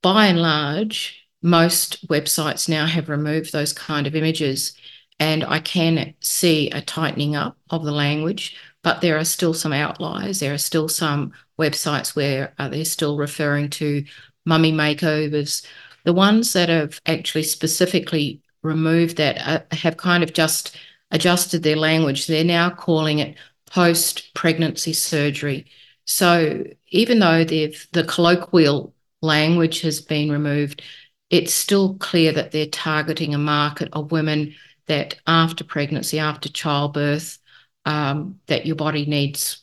By 0.02 0.26
and 0.26 0.40
large, 0.40 1.26
most 1.42 2.06
websites 2.08 2.68
now 2.68 2.86
have 2.86 3.08
removed 3.08 3.52
those 3.52 3.72
kind 3.72 4.06
of 4.06 4.14
images, 4.14 4.74
and 5.18 5.44
I 5.44 5.60
can 5.60 6.14
see 6.20 6.70
a 6.70 6.80
tightening 6.80 7.36
up 7.36 7.56
of 7.70 7.84
the 7.84 7.92
language. 7.92 8.56
But 8.88 9.02
there 9.02 9.18
are 9.18 9.24
still 9.26 9.52
some 9.52 9.74
outliers. 9.74 10.40
There 10.40 10.54
are 10.54 10.56
still 10.56 10.88
some 10.88 11.32
websites 11.58 12.16
where 12.16 12.54
uh, 12.58 12.70
they're 12.70 12.86
still 12.86 13.18
referring 13.18 13.68
to 13.68 14.02
mummy 14.46 14.72
makeovers. 14.72 15.62
The 16.04 16.14
ones 16.14 16.54
that 16.54 16.70
have 16.70 16.98
actually 17.04 17.42
specifically 17.42 18.40
removed 18.62 19.18
that 19.18 19.46
uh, 19.46 19.76
have 19.76 19.98
kind 19.98 20.22
of 20.22 20.32
just 20.32 20.74
adjusted 21.10 21.62
their 21.62 21.76
language. 21.76 22.26
They're 22.26 22.44
now 22.44 22.70
calling 22.70 23.18
it 23.18 23.36
post 23.66 24.32
pregnancy 24.32 24.94
surgery. 24.94 25.66
So 26.06 26.64
even 26.88 27.18
though 27.18 27.44
the 27.44 28.04
colloquial 28.08 28.94
language 29.20 29.82
has 29.82 30.00
been 30.00 30.32
removed, 30.32 30.80
it's 31.28 31.52
still 31.52 31.96
clear 31.96 32.32
that 32.32 32.52
they're 32.52 32.64
targeting 32.64 33.34
a 33.34 33.38
market 33.38 33.90
of 33.92 34.12
women 34.12 34.54
that 34.86 35.16
after 35.26 35.62
pregnancy, 35.62 36.18
after 36.18 36.48
childbirth, 36.48 37.38
um, 37.84 38.40
that 38.46 38.66
your 38.66 38.76
body 38.76 39.06
needs 39.06 39.62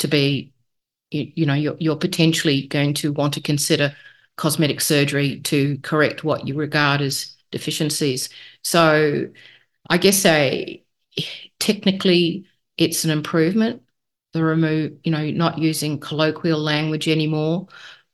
to 0.00 0.08
be, 0.08 0.52
you, 1.10 1.32
you 1.34 1.46
know, 1.46 1.54
you're, 1.54 1.76
you're 1.78 1.96
potentially 1.96 2.66
going 2.66 2.94
to 2.94 3.12
want 3.12 3.34
to 3.34 3.40
consider 3.40 3.94
cosmetic 4.36 4.80
surgery 4.80 5.40
to 5.40 5.78
correct 5.78 6.24
what 6.24 6.46
you 6.48 6.54
regard 6.54 7.00
as 7.00 7.36
deficiencies. 7.50 8.28
So 8.62 9.28
I 9.88 9.98
guess 9.98 10.24
a 10.24 10.82
technically 11.58 12.46
it's 12.78 13.04
an 13.04 13.10
improvement 13.10 13.82
the 14.32 14.44
remove, 14.44 14.92
you 15.04 15.10
know, 15.10 15.30
not 15.30 15.58
using 15.58 15.98
colloquial 15.98 16.60
language 16.60 17.08
anymore, 17.08 17.66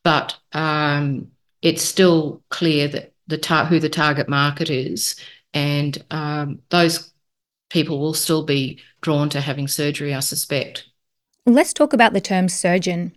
but 0.02 0.36
um, 0.52 1.30
it's 1.62 1.82
still 1.82 2.42
clear 2.48 2.88
that 2.88 3.12
the 3.26 3.38
tar- 3.38 3.66
who 3.66 3.80
the 3.80 3.88
target 3.88 4.28
market 4.28 4.70
is, 4.70 5.16
and 5.52 6.02
um, 6.10 6.60
those 6.70 7.12
people 7.68 7.98
will 7.98 8.14
still 8.14 8.44
be 8.44 8.80
drawn 9.00 9.28
to 9.30 9.40
having 9.40 9.68
surgery, 9.68 10.14
I 10.14 10.20
suspect. 10.20 10.86
Let's 11.44 11.72
talk 11.72 11.92
about 11.92 12.12
the 12.12 12.20
term 12.20 12.48
surgeon. 12.48 13.12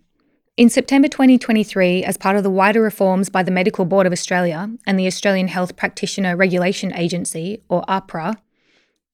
In 0.57 0.69
September 0.69 1.07
2023, 1.07 2.03
as 2.03 2.17
part 2.17 2.35
of 2.35 2.43
the 2.43 2.49
wider 2.49 2.81
reforms 2.81 3.29
by 3.29 3.43
the 3.43 3.51
Medical 3.51 3.85
Board 3.85 4.05
of 4.05 4.11
Australia 4.11 4.69
and 4.85 4.99
the 4.99 5.07
Australian 5.07 5.47
Health 5.47 5.75
Practitioner 5.77 6.35
Regulation 6.35 6.93
Agency, 6.93 7.63
or 7.69 7.83
AHPRA, 7.83 8.35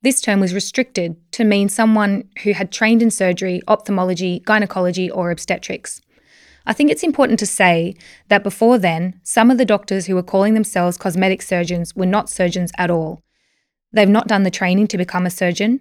this 0.01 0.21
term 0.21 0.39
was 0.39 0.53
restricted 0.53 1.15
to 1.31 1.43
mean 1.43 1.69
someone 1.69 2.29
who 2.43 2.53
had 2.53 2.71
trained 2.71 3.01
in 3.01 3.11
surgery, 3.11 3.61
ophthalmology, 3.67 4.41
gynecology, 4.45 5.09
or 5.09 5.31
obstetrics. 5.31 6.01
I 6.65 6.73
think 6.73 6.89
it's 6.89 7.03
important 7.03 7.39
to 7.39 7.45
say 7.45 7.95
that 8.27 8.43
before 8.43 8.77
then, 8.77 9.19
some 9.23 9.51
of 9.51 9.57
the 9.57 9.65
doctors 9.65 10.07
who 10.07 10.15
were 10.15 10.23
calling 10.23 10.55
themselves 10.55 10.97
cosmetic 10.97 11.41
surgeons 11.41 11.95
were 11.95 12.05
not 12.05 12.29
surgeons 12.29 12.71
at 12.77 12.89
all. 12.89 13.21
They've 13.95 14.09
not 14.09 14.27
done 14.27 14.43
the 14.43 14.51
training 14.51 14.87
to 14.87 14.97
become 14.97 15.25
a 15.25 15.29
surgeon. 15.29 15.79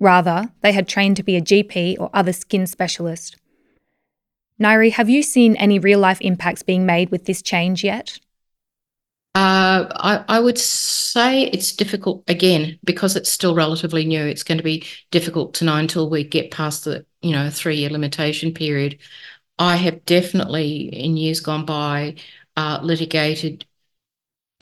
Rather, 0.00 0.48
they 0.62 0.72
had 0.72 0.88
trained 0.88 1.16
to 1.18 1.22
be 1.22 1.36
a 1.36 1.42
GP 1.42 1.98
or 2.00 2.08
other 2.14 2.32
skin 2.32 2.66
specialist. 2.66 3.36
Ngaire, 4.58 4.90
have 4.92 5.10
you 5.10 5.22
seen 5.22 5.54
any 5.56 5.78
real 5.78 5.98
life 5.98 6.20
impacts 6.22 6.62
being 6.62 6.86
made 6.86 7.10
with 7.10 7.26
this 7.26 7.42
change 7.42 7.84
yet? 7.84 8.18
Uh, 9.34 9.84
I, 9.90 10.24
I 10.28 10.40
would 10.40 10.58
say 10.58 11.42
it's 11.44 11.76
difficult 11.76 12.24
again 12.26 12.78
because 12.84 13.16
it's 13.16 13.30
still 13.30 13.54
relatively 13.54 14.06
new. 14.06 14.24
It's 14.24 14.42
going 14.42 14.58
to 14.58 14.64
be 14.64 14.86
difficult 15.10 15.52
to 15.54 15.66
know 15.66 15.76
until 15.76 16.08
we 16.08 16.24
get 16.24 16.50
past 16.50 16.84
the 16.84 17.04
you 17.20 17.32
know 17.32 17.50
three 17.50 17.76
year 17.76 17.90
limitation 17.90 18.54
period. 18.54 18.98
I 19.58 19.76
have 19.76 20.06
definitely 20.06 20.88
in 20.88 21.18
years 21.18 21.40
gone 21.40 21.66
by 21.66 22.16
uh, 22.56 22.80
litigated 22.82 23.66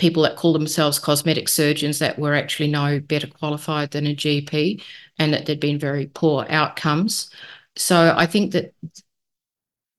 people 0.00 0.24
that 0.24 0.36
call 0.36 0.52
themselves 0.52 0.98
cosmetic 0.98 1.48
surgeons 1.48 2.00
that 2.00 2.18
were 2.18 2.34
actually 2.34 2.68
no 2.68 2.98
better 2.98 3.28
qualified 3.28 3.92
than 3.92 4.06
a 4.06 4.14
GP 4.14 4.82
and 5.18 5.32
that 5.32 5.46
there'd 5.46 5.60
been 5.60 5.78
very 5.78 6.06
poor 6.06 6.46
outcomes. 6.48 7.30
So 7.76 8.12
I 8.16 8.26
think 8.26 8.52
that 8.52 8.74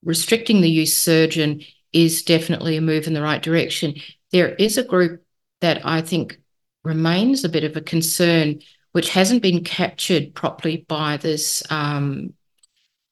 restricting 0.04 0.60
the 0.60 0.70
use 0.70 0.98
surgeon 0.98 1.62
is 1.94 2.24
definitely 2.24 2.76
a 2.76 2.82
move 2.82 3.08
in 3.08 3.14
the 3.14 3.22
right 3.22 3.42
direction 3.42 3.96
there 4.32 4.56
is 4.56 4.78
a 4.78 4.84
group 4.84 5.24
that 5.60 5.86
I 5.86 6.02
think 6.02 6.40
remains 6.84 7.44
a 7.44 7.50
bit 7.50 7.64
of 7.64 7.76
a 7.76 7.82
concern, 7.82 8.62
which 8.94 9.10
hasn't 9.10 9.44
been 9.44 9.64
captured 9.64 10.34
properly 10.34 10.86
by 10.88 11.18
this 11.18 11.64
um, 11.70 12.34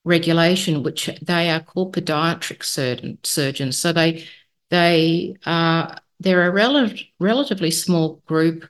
regulation, 0.03 0.81
which 0.81 1.09
they 1.21 1.49
are 1.49 1.59
called 1.59 1.95
podiatric 1.95 2.63
surgeon, 2.63 3.19
surgeons. 3.23 3.77
So 3.77 3.93
they 3.93 4.27
they 4.69 5.35
are 5.45 5.97
they're 6.19 6.47
a 6.47 6.51
rel- 6.51 6.91
relatively 7.19 7.71
small 7.71 8.21
group 8.25 8.67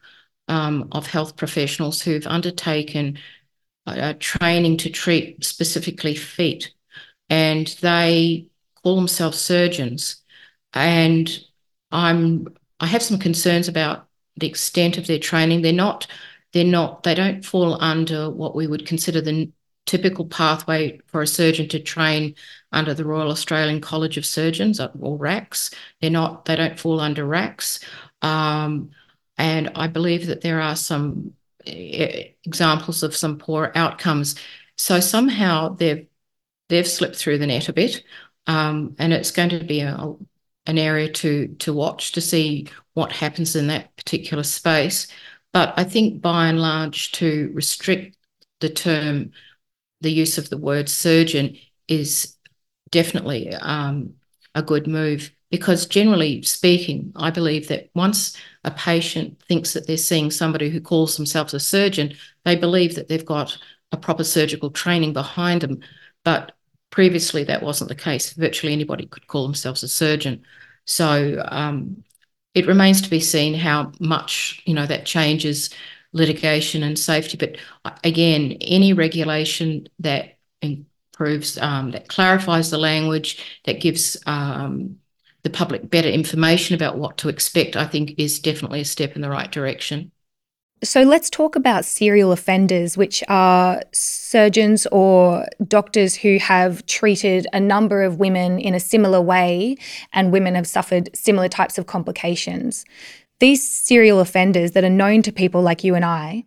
um, 0.48 0.88
of 0.92 1.08
health 1.08 1.36
professionals 1.36 2.02
who've 2.02 2.28
undertaken 2.28 3.18
uh, 3.88 4.14
training 4.20 4.78
to 4.78 4.90
treat 4.90 5.44
specifically 5.44 6.16
feet, 6.16 6.74
and 7.30 7.68
they 7.82 8.48
call 8.84 8.96
themselves 8.96 9.40
surgeons. 9.40 10.24
And 10.74 11.30
I'm 11.92 12.48
I 12.80 12.86
have 12.88 13.04
some 13.04 13.20
concerns 13.20 13.68
about 13.68 14.08
the 14.38 14.48
extent 14.48 14.98
of 14.98 15.08
their 15.08 15.20
training. 15.20 15.62
They're 15.62 15.74
not 15.74 16.08
they're 16.54 16.64
not 16.64 17.04
they 17.04 17.16
don't 17.16 17.46
fall 17.46 17.82
under 17.82 18.30
what 18.30 18.56
we 18.56 18.68
would 18.68 18.86
consider 18.86 19.22
the 19.22 19.52
typical 19.90 20.26
pathway 20.28 21.00
for 21.08 21.24
a 21.24 21.28
surgeon 21.28 21.68
to 21.68 21.80
train 21.80 22.36
under 22.72 22.94
the 22.94 23.04
Royal 23.04 23.32
Australian 23.32 23.82
College 23.82 24.18
of 24.18 24.26
Surgeons 24.26 24.80
or 24.80 25.18
RACS. 25.18 25.74
They're 26.00 26.12
not 26.12 26.46
they 26.46 26.56
don't 26.56 26.80
fall 26.80 27.00
under 27.00 27.26
RACS. 27.26 27.84
Um, 28.22 28.92
and 29.38 29.72
I 29.74 29.88
believe 29.88 30.28
that 30.28 30.42
there 30.42 30.62
are 30.62 30.76
some 30.76 31.34
examples 31.66 33.02
of 33.02 33.16
some 33.16 33.40
poor 33.40 33.72
outcomes. 33.74 34.36
So 34.78 35.00
somehow 35.00 35.70
they've 35.70 36.06
they've 36.68 36.88
slipped 36.88 37.16
through 37.16 37.40
the 37.40 37.48
net 37.48 37.68
a 37.68 37.74
bit. 37.74 38.04
Um, 38.46 38.96
and 39.00 39.12
it's 39.12 39.32
going 39.32 39.50
to 39.50 39.64
be 39.64 39.80
an 39.80 40.28
area 40.68 41.10
to 41.14 41.48
to 41.48 41.74
watch 41.74 42.12
to 42.12 42.22
see 42.22 42.68
what 42.94 43.12
happens 43.12 43.56
in 43.56 43.68
that 43.68 43.96
particular 43.96 44.44
space. 44.44 45.08
But 45.52 45.74
I 45.78 45.84
think 45.84 46.22
by 46.22 46.48
and 46.48 46.62
large, 46.62 47.12
to 47.14 47.50
restrict 47.56 48.16
the 48.60 48.70
term, 48.70 49.32
the 50.02 50.12
use 50.12 50.38
of 50.38 50.50
the 50.50 50.58
word 50.58 50.90
surgeon 50.90 51.58
is 51.88 52.36
definitely 52.92 53.54
um, 53.54 54.14
a 54.56 54.62
good 54.62 54.88
move 54.88 55.32
because 55.52 55.88
generally 55.88 56.44
speaking, 56.44 57.12
I 57.16 57.32
believe 57.32 57.68
that 57.70 57.90
once 57.96 58.38
a 58.64 58.72
patient 58.72 59.42
thinks 59.48 59.74
that 59.74 59.88
they're 59.88 59.98
seeing 59.98 60.30
somebody 60.30 60.70
who 60.70 60.80
calls 60.80 61.18
themselves 61.18 61.54
a 61.54 61.60
surgeon, 61.60 62.14
they 62.46 62.56
believe 62.56 62.96
that 62.96 63.08
they've 63.08 63.26
got 63.26 63.58
a 63.92 63.98
proper 63.98 64.24
surgical 64.24 64.70
training 64.70 65.14
behind 65.14 65.62
them. 65.62 65.80
But 66.24 66.52
previously, 66.92 67.44
that 67.46 67.64
wasn't 67.64 67.90
the 67.90 67.96
case. 67.96 68.34
Virtually 68.34 68.74
anybody 68.74 69.08
could 69.08 69.26
call 69.28 69.44
themselves 69.44 69.82
a 69.82 69.88
surgeon. 69.88 70.44
So 70.86 71.44
um, 71.48 72.04
it 72.54 72.68
remains 72.68 73.02
to 73.02 73.10
be 73.10 73.20
seen 73.20 73.56
how 73.56 73.92
much 74.00 74.62
you 74.66 74.74
know 74.74 74.86
that 74.86 75.06
changes 75.06 75.72
litigation 76.14 76.84
and 76.84 76.98
safety. 76.98 77.38
But 77.38 77.58
again, 78.04 78.58
any 78.62 78.94
regulation 78.94 79.88
that 80.00 80.38
improves, 80.62 81.58
um, 81.58 81.92
that 81.92 82.08
clarifies 82.08 82.72
the 82.72 82.78
language, 82.78 83.62
that 83.66 83.82
gives 83.82 84.18
um, 84.26 84.98
the 85.44 85.50
public 85.50 85.90
better 85.90 86.10
information 86.10 86.76
about 86.76 86.98
what 86.98 87.18
to 87.20 87.30
expect, 87.30 87.76
I 87.76 87.86
think 87.86 88.16
is 88.18 88.40
definitely 88.40 88.82
a 88.82 88.86
step 88.86 89.16
in 89.16 89.22
the 89.22 89.30
right 89.30 89.52
direction. 89.52 90.12
So 90.82 91.02
let's 91.02 91.30
talk 91.30 91.58
about 91.58 91.84
serial 91.84 92.32
offenders, 92.32 92.96
which 92.96 93.22
are 93.28 93.82
surgeons 93.92 94.88
or 94.94 95.46
doctors 95.68 96.16
who 96.16 96.38
have 96.40 96.86
treated 96.86 97.48
a 97.52 97.60
number 97.60 98.02
of 98.02 98.18
women 98.18 98.60
in 98.60 98.74
a 98.74 98.80
similar 98.80 99.20
way, 99.20 99.76
and 100.14 100.32
women 100.32 100.56
have 100.56 100.68
suffered 100.68 101.10
similar 101.14 101.50
types 101.50 101.78
of 101.78 101.86
complications. 101.86 102.86
These 103.40 103.68
serial 103.68 104.20
offenders 104.20 104.72
that 104.72 104.84
are 104.84 104.90
known 104.90 105.22
to 105.24 105.32
people 105.32 105.62
like 105.62 105.84
you 105.84 105.96
and 105.96 106.06
I, 106.06 106.44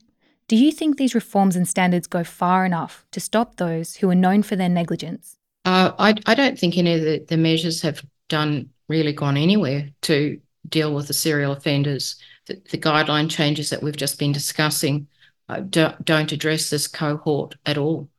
Do 0.48 0.56
you 0.56 0.70
think 0.70 0.98
these 0.98 1.14
reforms 1.14 1.56
and 1.56 1.66
standards 1.66 2.06
go 2.06 2.24
far 2.24 2.66
enough 2.66 3.06
to 3.12 3.20
stop 3.20 3.56
those 3.56 3.96
who 3.96 4.10
are 4.10 4.14
known 4.14 4.42
for 4.42 4.54
their 4.54 4.68
negligence? 4.68 5.38
Uh, 5.64 5.92
I, 5.98 6.14
I 6.26 6.34
don't 6.34 6.58
think 6.58 6.76
any 6.76 6.94
of 6.94 7.00
the, 7.00 7.24
the 7.26 7.38
measures 7.38 7.80
have 7.80 8.04
done 8.28 8.68
really 8.88 9.14
gone 9.14 9.38
anywhere 9.38 9.88
to 10.02 10.38
deal 10.68 10.94
with 10.94 11.06
the 11.06 11.14
serial 11.14 11.52
offenders. 11.52 12.16
The, 12.46 12.60
the 12.70 12.76
guideline 12.78 13.30
changes 13.30 13.70
that 13.70 13.82
we've 13.82 13.96
just 13.96 14.18
been 14.18 14.32
discussing 14.32 15.06
uh, 15.48 15.60
don't, 15.60 16.04
don't 16.04 16.32
address 16.32 16.68
this 16.68 16.86
cohort 16.86 17.54
at 17.64 17.78
all. 17.78 18.10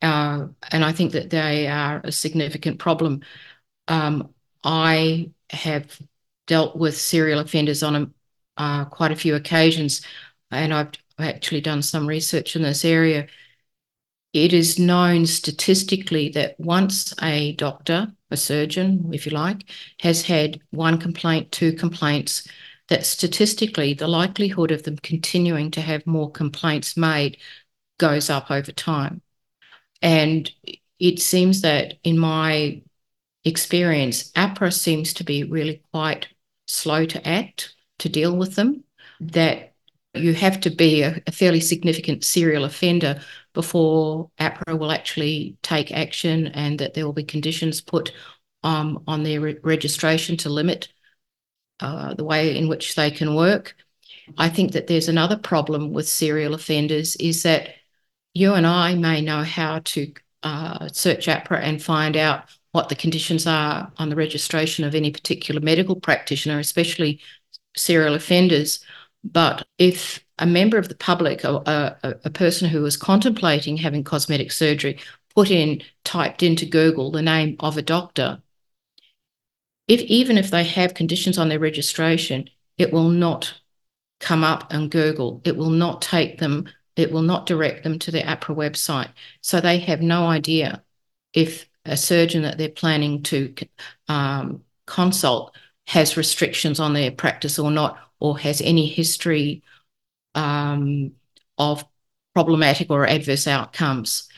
Uh, 0.00 0.46
and 0.70 0.84
I 0.84 0.92
think 0.92 1.12
that 1.12 1.30
they 1.30 1.66
are 1.66 2.00
a 2.04 2.12
significant 2.12 2.78
problem. 2.78 3.20
Um, 3.88 4.30
I 4.62 5.30
have 5.50 5.98
dealt 6.46 6.76
with 6.76 6.96
serial 6.96 7.40
offenders 7.40 7.82
on 7.82 8.14
uh, 8.56 8.84
quite 8.86 9.12
a 9.12 9.16
few 9.16 9.34
occasions, 9.34 10.02
and 10.50 10.72
I've 10.72 10.92
actually 11.18 11.60
done 11.60 11.82
some 11.82 12.06
research 12.06 12.56
in 12.56 12.62
this 12.62 12.84
area. 12.84 13.26
It 14.32 14.52
is 14.52 14.78
known 14.78 15.26
statistically 15.26 16.28
that 16.30 16.58
once 16.58 17.14
a 17.22 17.52
doctor, 17.52 18.12
a 18.30 18.36
surgeon, 18.36 19.10
if 19.12 19.26
you 19.26 19.32
like, 19.32 19.70
has 20.00 20.22
had 20.22 20.60
one 20.70 20.98
complaint, 20.98 21.52
two 21.52 21.72
complaints, 21.72 22.48
that 22.88 23.06
statistically 23.06 23.94
the 23.94 24.08
likelihood 24.08 24.70
of 24.70 24.82
them 24.82 24.96
continuing 24.96 25.70
to 25.70 25.80
have 25.80 26.06
more 26.06 26.30
complaints 26.30 26.96
made 26.96 27.38
goes 27.98 28.28
up 28.28 28.50
over 28.50 28.72
time. 28.72 29.22
And 30.02 30.50
it 30.98 31.20
seems 31.20 31.62
that 31.62 31.94
in 32.02 32.18
my 32.18 32.82
experience, 33.44 34.30
AHPRA 34.32 34.72
seems 34.72 35.14
to 35.14 35.24
be 35.24 35.44
really 35.44 35.82
quite 35.92 36.28
slow 36.66 37.04
to 37.06 37.28
act 37.28 37.74
to 37.98 38.08
deal 38.08 38.36
with 38.36 38.54
them, 38.56 38.84
that 39.20 39.74
you 40.14 40.32
have 40.34 40.60
to 40.60 40.70
be 40.70 41.02
a, 41.02 41.20
a 41.26 41.32
fairly 41.32 41.60
significant 41.60 42.24
serial 42.24 42.64
offender 42.64 43.20
before 43.52 44.30
AHPRA 44.38 44.78
will 44.78 44.92
actually 44.92 45.56
take 45.62 45.92
action 45.92 46.48
and 46.48 46.78
that 46.78 46.94
there 46.94 47.04
will 47.04 47.12
be 47.12 47.24
conditions 47.24 47.80
put 47.80 48.12
um, 48.62 49.02
on 49.06 49.22
their 49.22 49.40
re- 49.40 49.58
registration 49.62 50.36
to 50.38 50.48
limit 50.48 50.88
uh, 51.80 52.14
the 52.14 52.24
way 52.24 52.56
in 52.56 52.68
which 52.68 52.94
they 52.94 53.10
can 53.10 53.34
work. 53.34 53.74
I 54.38 54.48
think 54.48 54.72
that 54.72 54.86
there's 54.86 55.08
another 55.08 55.36
problem 55.36 55.92
with 55.92 56.08
serial 56.08 56.54
offenders 56.54 57.16
is 57.16 57.42
that 57.42 57.70
you 58.32 58.54
and 58.54 58.66
I 58.66 58.94
may 58.94 59.20
know 59.20 59.42
how 59.42 59.80
to 59.80 60.12
uh, 60.42 60.88
search 60.88 61.26
AHPRA 61.26 61.60
and 61.60 61.82
find 61.82 62.16
out 62.16 62.44
what 62.74 62.88
the 62.88 62.96
conditions 62.96 63.46
are 63.46 63.92
on 63.98 64.08
the 64.08 64.16
registration 64.16 64.84
of 64.84 64.96
any 64.96 65.12
particular 65.12 65.60
medical 65.60 65.94
practitioner, 65.94 66.58
especially 66.58 67.20
serial 67.76 68.14
offenders. 68.14 68.84
But 69.22 69.64
if 69.78 70.24
a 70.40 70.46
member 70.46 70.76
of 70.76 70.88
the 70.88 70.96
public, 70.96 71.44
a, 71.44 71.54
a, 72.02 72.14
a 72.24 72.30
person 72.30 72.68
who 72.68 72.82
was 72.82 72.96
contemplating 72.96 73.76
having 73.76 74.02
cosmetic 74.02 74.50
surgery, 74.50 74.98
put 75.36 75.52
in, 75.52 75.82
typed 76.02 76.42
into 76.42 76.66
Google 76.66 77.12
the 77.12 77.22
name 77.22 77.54
of 77.60 77.78
a 77.78 77.82
doctor, 77.82 78.42
if 79.86 80.00
even 80.00 80.36
if 80.36 80.50
they 80.50 80.64
have 80.64 80.94
conditions 80.94 81.38
on 81.38 81.48
their 81.48 81.60
registration, 81.60 82.50
it 82.76 82.92
will 82.92 83.08
not 83.08 83.54
come 84.18 84.42
up 84.42 84.74
on 84.74 84.88
Google. 84.88 85.40
It 85.44 85.56
will 85.56 85.70
not 85.70 86.02
take 86.02 86.38
them, 86.38 86.68
it 86.96 87.12
will 87.12 87.22
not 87.22 87.46
direct 87.46 87.84
them 87.84 88.00
to 88.00 88.10
the 88.10 88.22
AHPRA 88.22 88.56
website. 88.56 89.10
So 89.42 89.60
they 89.60 89.78
have 89.78 90.02
no 90.02 90.26
idea 90.26 90.82
if 91.32 91.68
a 91.84 91.96
surgeon 91.96 92.42
that 92.42 92.58
they're 92.58 92.68
planning 92.68 93.22
to 93.24 93.54
um, 94.08 94.62
consult 94.86 95.56
has 95.86 96.16
restrictions 96.16 96.80
on 96.80 96.94
their 96.94 97.10
practice 97.10 97.58
or 97.58 97.70
not, 97.70 97.98
or 98.20 98.38
has 98.38 98.60
any 98.62 98.86
history 98.86 99.62
um, 100.34 101.12
of 101.58 101.84
problematic 102.34 102.90
or 102.90 103.06
adverse 103.06 103.46
outcomes. 103.46 104.28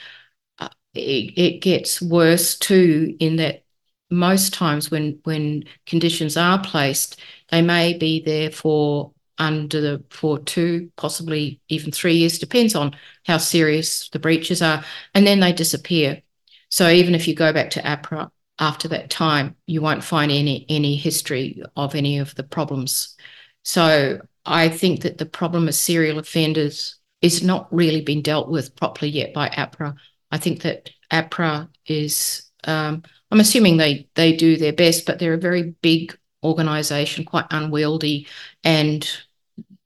Uh, 0.58 0.68
it, 0.94 1.38
it 1.38 1.62
gets 1.62 2.02
worse 2.02 2.58
too 2.58 3.16
in 3.20 3.36
that 3.36 3.64
most 4.10 4.54
times 4.54 4.90
when 4.90 5.18
when 5.24 5.64
conditions 5.86 6.36
are 6.36 6.62
placed, 6.62 7.20
they 7.50 7.62
may 7.62 7.96
be 7.96 8.22
there 8.22 8.50
for 8.50 9.12
under 9.38 9.80
the 9.80 10.04
for 10.10 10.38
two, 10.38 10.90
possibly 10.96 11.60
even 11.68 11.92
three 11.92 12.14
years, 12.14 12.38
depends 12.38 12.74
on 12.74 12.96
how 13.24 13.38
serious 13.38 14.08
the 14.10 14.18
breaches 14.18 14.62
are, 14.62 14.84
and 15.14 15.26
then 15.26 15.40
they 15.40 15.52
disappear. 15.52 16.22
So 16.68 16.88
even 16.88 17.14
if 17.14 17.28
you 17.28 17.34
go 17.34 17.52
back 17.52 17.70
to 17.70 17.82
AHPRA 17.82 18.30
after 18.58 18.88
that 18.88 19.10
time, 19.10 19.56
you 19.66 19.80
won't 19.80 20.04
find 20.04 20.32
any 20.32 20.66
any 20.68 20.96
history 20.96 21.62
of 21.76 21.94
any 21.94 22.18
of 22.18 22.34
the 22.34 22.42
problems. 22.42 23.16
So 23.64 24.20
I 24.44 24.68
think 24.68 25.02
that 25.02 25.18
the 25.18 25.26
problem 25.26 25.68
of 25.68 25.74
serial 25.74 26.18
offenders 26.18 26.98
is 27.22 27.42
not 27.42 27.72
really 27.72 28.00
been 28.00 28.22
dealt 28.22 28.48
with 28.48 28.76
properly 28.76 29.10
yet 29.10 29.34
by 29.34 29.48
AHPRA. 29.48 29.96
I 30.30 30.38
think 30.38 30.62
that 30.62 30.90
APRA 31.10 31.68
is, 31.86 32.50
um, 32.64 33.02
I'm 33.30 33.40
assuming 33.40 33.76
they 33.76 34.08
they 34.14 34.36
do 34.36 34.56
their 34.56 34.72
best, 34.72 35.06
but 35.06 35.18
they're 35.18 35.34
a 35.34 35.38
very 35.38 35.74
big 35.82 36.16
organisation, 36.42 37.24
quite 37.24 37.46
unwieldy, 37.50 38.26
and 38.62 39.08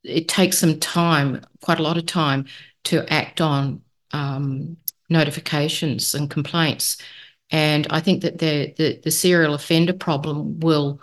it 0.03 0.27
takes 0.27 0.57
some 0.57 0.79
time, 0.79 1.41
quite 1.61 1.79
a 1.79 1.83
lot 1.83 1.97
of 1.97 2.05
time, 2.05 2.45
to 2.85 3.11
act 3.11 3.41
on 3.41 3.81
um, 4.11 4.77
notifications 5.11 6.15
and 6.15 6.29
complaints. 6.29 6.97
And 7.51 7.85
I 7.89 7.99
think 7.99 8.21
that 8.21 8.39
the, 8.39 8.73
the, 8.77 8.99
the 9.03 9.11
serial 9.11 9.53
offender 9.53 9.93
problem 9.93 10.59
will 10.61 11.01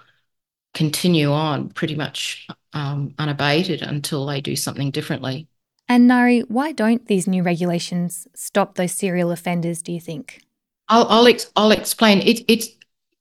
continue 0.74 1.30
on 1.30 1.68
pretty 1.70 1.94
much 1.94 2.46
um, 2.72 3.14
unabated 3.18 3.82
until 3.82 4.26
they 4.26 4.40
do 4.40 4.56
something 4.56 4.90
differently. 4.90 5.46
And 5.88 6.10
Ngaire, 6.10 6.44
why 6.48 6.72
don't 6.72 7.06
these 7.06 7.26
new 7.26 7.42
regulations 7.42 8.26
stop 8.34 8.74
those 8.74 8.92
serial 8.92 9.30
offenders? 9.30 9.82
Do 9.82 9.92
you 9.92 10.00
think? 10.00 10.42
I'll 10.88 11.06
I'll, 11.08 11.26
ex- 11.26 11.50
I'll 11.56 11.70
explain. 11.70 12.20
It, 12.20 12.44
it's 12.48 12.68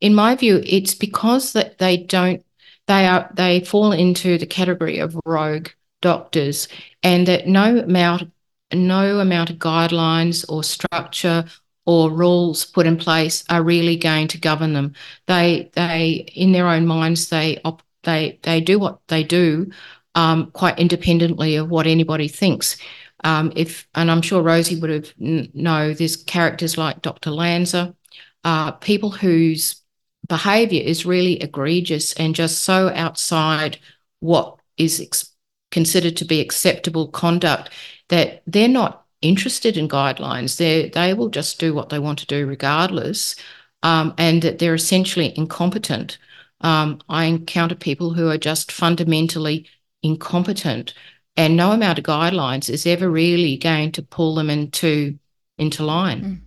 in 0.01 0.13
my 0.13 0.35
view, 0.35 0.61
it's 0.65 0.93
because 0.93 1.53
that 1.53 1.77
they 1.77 1.97
don't 1.97 2.43
they 2.87 3.05
are 3.05 3.29
they 3.33 3.61
fall 3.61 3.91
into 3.91 4.37
the 4.37 4.45
category 4.45 4.99
of 4.99 5.17
rogue 5.25 5.69
doctors, 6.01 6.67
and 7.03 7.27
that 7.27 7.47
no 7.47 7.79
amount 7.79 8.31
no 8.73 9.19
amount 9.19 9.49
of 9.49 9.57
guidelines 9.57 10.45
or 10.49 10.63
structure 10.63 11.45
or 11.85 12.11
rules 12.11 12.65
put 12.65 12.85
in 12.85 12.97
place 12.97 13.43
are 13.49 13.63
really 13.63 13.95
going 13.95 14.27
to 14.27 14.37
govern 14.37 14.73
them. 14.73 14.93
They 15.27 15.71
they 15.73 16.29
in 16.35 16.51
their 16.51 16.67
own 16.67 16.85
minds 16.85 17.29
they 17.29 17.59
op- 17.63 17.83
they 18.03 18.39
they 18.43 18.61
do 18.61 18.77
what 18.79 18.99
they 19.07 19.23
do 19.23 19.71
um, 20.15 20.51
quite 20.51 20.79
independently 20.79 21.55
of 21.55 21.69
what 21.69 21.87
anybody 21.87 22.27
thinks. 22.27 22.77
Um, 23.23 23.51
if 23.55 23.87
and 23.95 24.11
I'm 24.11 24.21
sure 24.21 24.41
Rosie 24.41 24.79
would 24.79 24.89
have 24.89 25.13
n- 25.21 25.49
know 25.53 25.93
there's 25.93 26.17
characters 26.17 26.77
like 26.77 27.01
Dr. 27.01 27.31
Lanzer, 27.31 27.95
uh, 28.43 28.71
people 28.73 29.11
whose 29.11 29.81
behaviour 30.27 30.81
is 30.83 31.05
really 31.05 31.39
egregious 31.41 32.13
and 32.13 32.35
just 32.35 32.63
so 32.63 32.89
outside 32.89 33.79
what 34.19 34.59
is 34.77 34.99
ex- 34.99 35.31
considered 35.71 36.17
to 36.17 36.25
be 36.25 36.39
acceptable 36.39 37.07
conduct 37.09 37.71
that 38.09 38.41
they're 38.47 38.67
not 38.67 39.05
interested 39.21 39.77
in 39.77 39.89
guidelines. 39.89 40.57
They 40.57 40.89
they 40.89 41.13
will 41.13 41.29
just 41.29 41.59
do 41.59 41.73
what 41.73 41.89
they 41.89 41.99
want 41.99 42.19
to 42.19 42.25
do 42.25 42.45
regardless, 42.45 43.35
um, 43.83 44.13
and 44.17 44.41
that 44.41 44.59
they're 44.59 44.75
essentially 44.75 45.37
incompetent. 45.37 46.17
Um, 46.61 46.99
I 47.09 47.25
encounter 47.25 47.75
people 47.75 48.13
who 48.13 48.29
are 48.29 48.37
just 48.37 48.71
fundamentally 48.71 49.67
incompetent, 50.03 50.93
and 51.35 51.55
no 51.55 51.71
amount 51.71 51.99
of 51.99 52.05
guidelines 52.05 52.69
is 52.69 52.85
ever 52.85 53.09
really 53.09 53.57
going 53.57 53.91
to 53.93 54.03
pull 54.03 54.35
them 54.35 54.49
into 54.49 55.17
into 55.57 55.83
line. 55.83 56.21
Mm. 56.21 56.41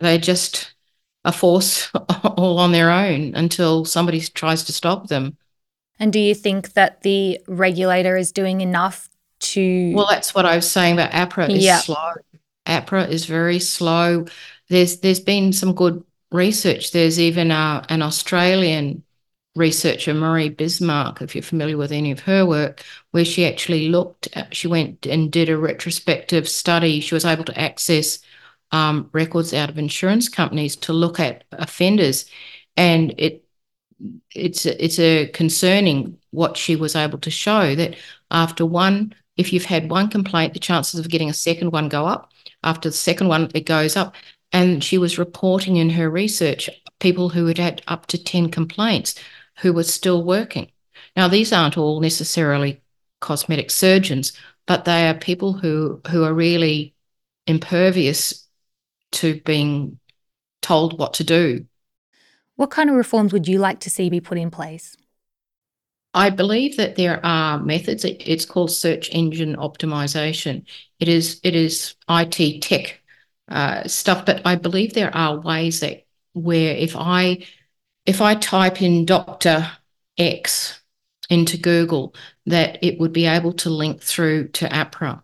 They're 0.00 0.18
just 0.18 0.74
a 1.24 1.32
force 1.32 1.90
all 2.36 2.58
on 2.58 2.72
their 2.72 2.90
own 2.90 3.34
until 3.34 3.84
somebody 3.84 4.20
tries 4.20 4.64
to 4.64 4.72
stop 4.72 5.08
them. 5.08 5.36
And 6.02 6.12
do 6.12 6.18
you 6.18 6.34
think 6.34 6.72
that 6.72 7.02
the 7.02 7.38
regulator 7.46 8.16
is 8.16 8.32
doing 8.32 8.60
enough 8.60 9.08
to 9.38 9.92
well 9.94 10.08
that's 10.08 10.34
what 10.34 10.46
i 10.46 10.56
was 10.56 10.68
saying 10.68 10.94
about 10.94 11.12
AHPRA 11.12 11.48
is 11.50 11.64
yeah. 11.64 11.78
slow. 11.78 12.12
AHPRA 12.66 13.08
is 13.08 13.24
very 13.26 13.60
slow. 13.60 14.26
There's 14.68 14.98
there's 14.98 15.20
been 15.20 15.52
some 15.52 15.74
good 15.74 16.02
research. 16.32 16.90
There's 16.90 17.20
even 17.20 17.52
uh, 17.52 17.86
an 17.88 18.02
australian 18.02 19.04
researcher 19.54 20.12
marie 20.12 20.50
Bismark, 20.50 21.22
if 21.22 21.36
you're 21.36 21.42
familiar 21.42 21.76
with 21.76 21.92
any 21.92 22.10
of 22.10 22.20
her 22.20 22.44
work 22.44 22.82
where 23.12 23.24
she 23.24 23.46
actually 23.46 23.88
looked 23.88 24.28
at, 24.32 24.56
she 24.56 24.66
went 24.66 25.06
and 25.06 25.30
did 25.30 25.48
a 25.48 25.56
retrospective 25.56 26.48
study. 26.48 26.98
She 26.98 27.14
was 27.14 27.24
able 27.24 27.44
to 27.44 27.60
access 27.60 28.18
um, 28.72 29.08
records 29.12 29.54
out 29.54 29.68
of 29.70 29.78
insurance 29.78 30.28
companies 30.28 30.74
to 30.76 30.92
look 30.92 31.20
at 31.20 31.44
offenders. 31.52 32.26
And 32.76 33.14
it 33.18 33.44
it's 34.34 34.66
it's 34.66 34.98
a 34.98 35.28
concerning 35.28 36.18
what 36.30 36.56
she 36.56 36.76
was 36.76 36.96
able 36.96 37.18
to 37.18 37.30
show 37.30 37.74
that 37.74 37.96
after 38.30 38.64
one 38.66 39.14
if 39.36 39.52
you've 39.52 39.64
had 39.64 39.90
one 39.90 40.08
complaint, 40.08 40.52
the 40.54 40.60
chances 40.60 41.00
of 41.00 41.08
getting 41.08 41.30
a 41.30 41.34
second 41.34 41.72
one 41.72 41.88
go 41.88 42.06
up. 42.06 42.30
After 42.62 42.90
the 42.90 42.96
second 42.96 43.28
one, 43.28 43.50
it 43.54 43.66
goes 43.66 43.96
up. 43.96 44.14
And 44.52 44.84
she 44.84 44.98
was 44.98 45.18
reporting 45.18 45.76
in 45.76 45.90
her 45.90 46.10
research 46.10 46.68
people 47.00 47.30
who 47.30 47.46
had 47.46 47.58
had 47.58 47.82
up 47.88 48.06
to 48.06 48.22
10 48.22 48.50
complaints 48.50 49.14
who 49.60 49.72
were 49.72 49.84
still 49.84 50.22
working. 50.22 50.70
Now, 51.16 51.28
these 51.28 51.52
aren't 51.52 51.78
all 51.78 52.00
necessarily 52.00 52.82
cosmetic 53.20 53.70
surgeons, 53.70 54.32
but 54.66 54.84
they 54.84 55.08
are 55.08 55.14
people 55.14 55.54
who 55.54 56.00
who 56.10 56.24
are 56.24 56.34
really 56.34 56.94
impervious 57.46 58.46
to 59.12 59.40
being 59.42 59.98
told 60.60 60.98
what 60.98 61.14
to 61.14 61.24
do. 61.24 61.66
What 62.56 62.70
kind 62.70 62.90
of 62.90 62.96
reforms 62.96 63.32
would 63.32 63.48
you 63.48 63.58
like 63.58 63.80
to 63.80 63.90
see 63.90 64.10
be 64.10 64.20
put 64.20 64.38
in 64.38 64.50
place? 64.50 64.96
I 66.14 66.30
believe 66.30 66.76
that 66.76 66.96
there 66.96 67.24
are 67.24 67.58
methods. 67.58 68.04
It's 68.04 68.44
called 68.44 68.70
search 68.70 69.08
engine 69.12 69.56
optimization. 69.56 70.66
It 71.00 71.08
is 71.08 71.40
it 71.42 71.54
is 71.54 71.94
IT 72.08 72.60
tech 72.60 73.00
uh, 73.48 73.88
stuff, 73.88 74.26
but 74.26 74.42
I 74.44 74.56
believe 74.56 74.92
there 74.92 75.14
are 75.14 75.40
ways 75.40 75.80
that 75.80 76.06
where 76.34 76.76
if 76.76 76.94
I 76.96 77.46
if 78.04 78.20
I 78.20 78.34
type 78.34 78.82
in 78.82 79.06
Doctor 79.06 79.70
X 80.18 80.80
into 81.30 81.56
Google, 81.56 82.14
that 82.46 82.82
it 82.84 83.00
would 83.00 83.12
be 83.12 83.26
able 83.26 83.54
to 83.54 83.70
link 83.70 84.02
through 84.02 84.48
to 84.48 84.68
APRA. 84.68 85.22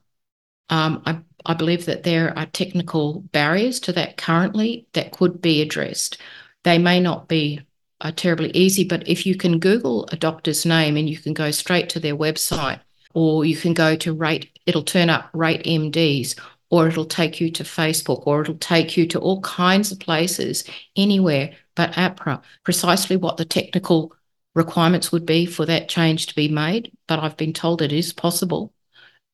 Um, 0.71 1.03
I 1.05 1.21
I 1.45 1.55
believe 1.55 1.85
that 1.87 2.03
there 2.03 2.37
are 2.39 2.47
technical 2.47 3.21
barriers 3.33 3.81
to 3.81 3.93
that 3.93 4.17
currently 4.17 4.87
that 4.95 5.13
could 5.13 5.43
be 5.43 5.61
addressed. 5.61 6.19
They 6.69 6.77
may 6.77 7.01
not 7.01 7.29
be 7.29 7.63
are 8.03 8.13
terribly 8.13 8.51
easy, 8.51 8.85
but 8.85 9.09
if 9.09 9.25
you 9.25 9.37
can 9.37 9.59
Google 9.59 10.07
a 10.13 10.17
doctor's 10.17 10.67
name 10.67 10.99
and 10.99 11.09
you 11.09 11.17
can 11.17 11.33
go 11.33 11.51
straight 11.51 11.89
to 11.89 11.99
their 11.99 12.15
website, 12.15 12.81
or 13.15 13.47
you 13.47 13.57
can 13.57 13.73
go 13.73 13.97
to 13.97 14.13
rate, 14.13 14.51
it'll 14.67 14.83
turn 14.83 15.09
up 15.09 15.33
RateMDs, 15.33 16.39
or 16.69 16.87
it'll 16.87 17.07
take 17.07 17.41
you 17.41 17.51
to 17.53 17.63
Facebook, 17.65 18.27
or 18.27 18.43
it'll 18.43 18.59
take 18.59 18.99
you 18.99 19.07
to 19.07 19.19
all 19.19 19.41
kinds 19.41 19.91
of 19.93 19.99
places, 19.99 20.65
anywhere 20.95 21.53
but 21.75 21.93
AHPRA, 21.93 22.43
precisely 22.65 23.17
what 23.17 23.39
the 23.39 23.47
technical 23.47 24.13
requirements 24.55 25.11
would 25.11 25.25
be 25.25 25.47
for 25.47 25.65
that 25.65 25.89
change 25.89 26.27
to 26.27 26.35
be 26.35 26.49
made. 26.49 26.93
But 27.07 27.21
I've 27.21 27.39
been 27.39 27.55
told 27.55 27.81
it 27.81 27.95
is 27.95 28.13
possible. 28.13 28.75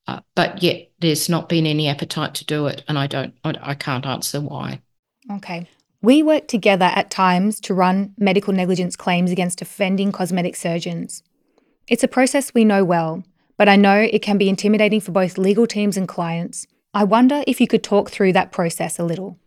Uh, 0.07 0.21
but 0.35 0.63
yet 0.63 0.89
there's 0.99 1.27
not 1.27 1.49
been 1.49 1.65
any 1.65 1.89
appetite 1.89 2.35
to 2.35 2.45
do 2.45 2.67
it, 2.67 2.85
and 2.87 2.97
I 2.97 3.07
don't, 3.07 3.35
I, 3.43 3.55
I 3.61 3.75
can't 3.75 4.05
answer 4.05 4.39
why. 4.39 4.79
Okay. 5.29 5.67
We 6.05 6.21
work 6.21 6.47
together 6.47 6.85
at 6.85 7.09
times 7.09 7.59
to 7.61 7.73
run 7.73 8.13
medical 8.19 8.53
negligence 8.53 8.95
claims 8.95 9.31
against 9.31 9.63
offending 9.63 10.11
cosmetic 10.11 10.55
surgeons. 10.55 11.23
It's 11.87 12.03
a 12.03 12.07
process 12.07 12.53
we 12.53 12.63
know 12.63 12.85
well, 12.85 13.23
but 13.57 13.67
I 13.67 13.75
know 13.75 13.97
it 14.01 14.21
can 14.21 14.37
be 14.37 14.47
intimidating 14.47 15.01
for 15.01 15.11
both 15.11 15.39
legal 15.39 15.65
teams 15.65 15.97
and 15.97 16.07
clients. 16.07 16.67
I 16.93 17.05
wonder 17.05 17.43
if 17.47 17.59
you 17.59 17.65
could 17.65 17.83
talk 17.83 18.11
through 18.11 18.33
that 18.33 18.51
process 18.51 18.99
a 18.99 19.03
little. 19.03 19.39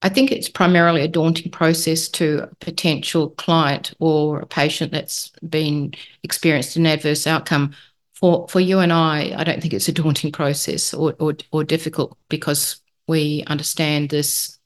I 0.00 0.08
think 0.08 0.32
it's 0.32 0.48
primarily 0.48 1.02
a 1.02 1.08
daunting 1.08 1.52
process 1.52 2.08
to 2.08 2.44
a 2.50 2.54
potential 2.64 3.28
client 3.28 3.92
or 3.98 4.40
a 4.40 4.46
patient 4.46 4.92
that's 4.92 5.30
been 5.46 5.92
experienced 6.22 6.76
an 6.76 6.86
adverse 6.86 7.26
outcome. 7.26 7.74
For 8.14 8.48
for 8.48 8.60
you 8.60 8.78
and 8.78 8.94
I, 8.94 9.34
I 9.36 9.44
don't 9.44 9.60
think 9.60 9.74
it's 9.74 9.88
a 9.88 9.92
daunting 9.92 10.32
process 10.32 10.94
or 10.94 11.14
or, 11.20 11.34
or 11.52 11.64
difficult 11.64 12.16
because 12.30 12.80
we 13.06 13.44
understand 13.46 14.08
this 14.08 14.56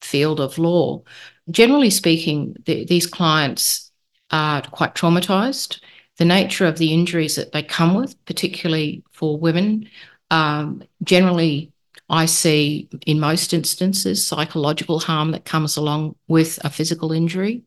field 0.00 0.40
of 0.40 0.58
law. 0.58 1.02
Generally 1.50 1.90
speaking, 1.90 2.56
the, 2.64 2.84
these 2.84 3.06
clients 3.06 3.90
are 4.30 4.62
quite 4.62 4.94
traumatized. 4.94 5.80
The 6.18 6.24
nature 6.24 6.66
of 6.66 6.78
the 6.78 6.92
injuries 6.92 7.36
that 7.36 7.52
they 7.52 7.62
come 7.62 7.94
with, 7.94 8.24
particularly 8.24 9.04
for 9.12 9.38
women, 9.38 9.88
um, 10.30 10.82
generally 11.02 11.72
I 12.08 12.26
see 12.26 12.88
in 13.06 13.20
most 13.20 13.52
instances 13.52 14.26
psychological 14.26 15.00
harm 15.00 15.32
that 15.32 15.44
comes 15.44 15.76
along 15.76 16.16
with 16.28 16.58
a 16.64 16.70
physical 16.70 17.12
injury. 17.12 17.64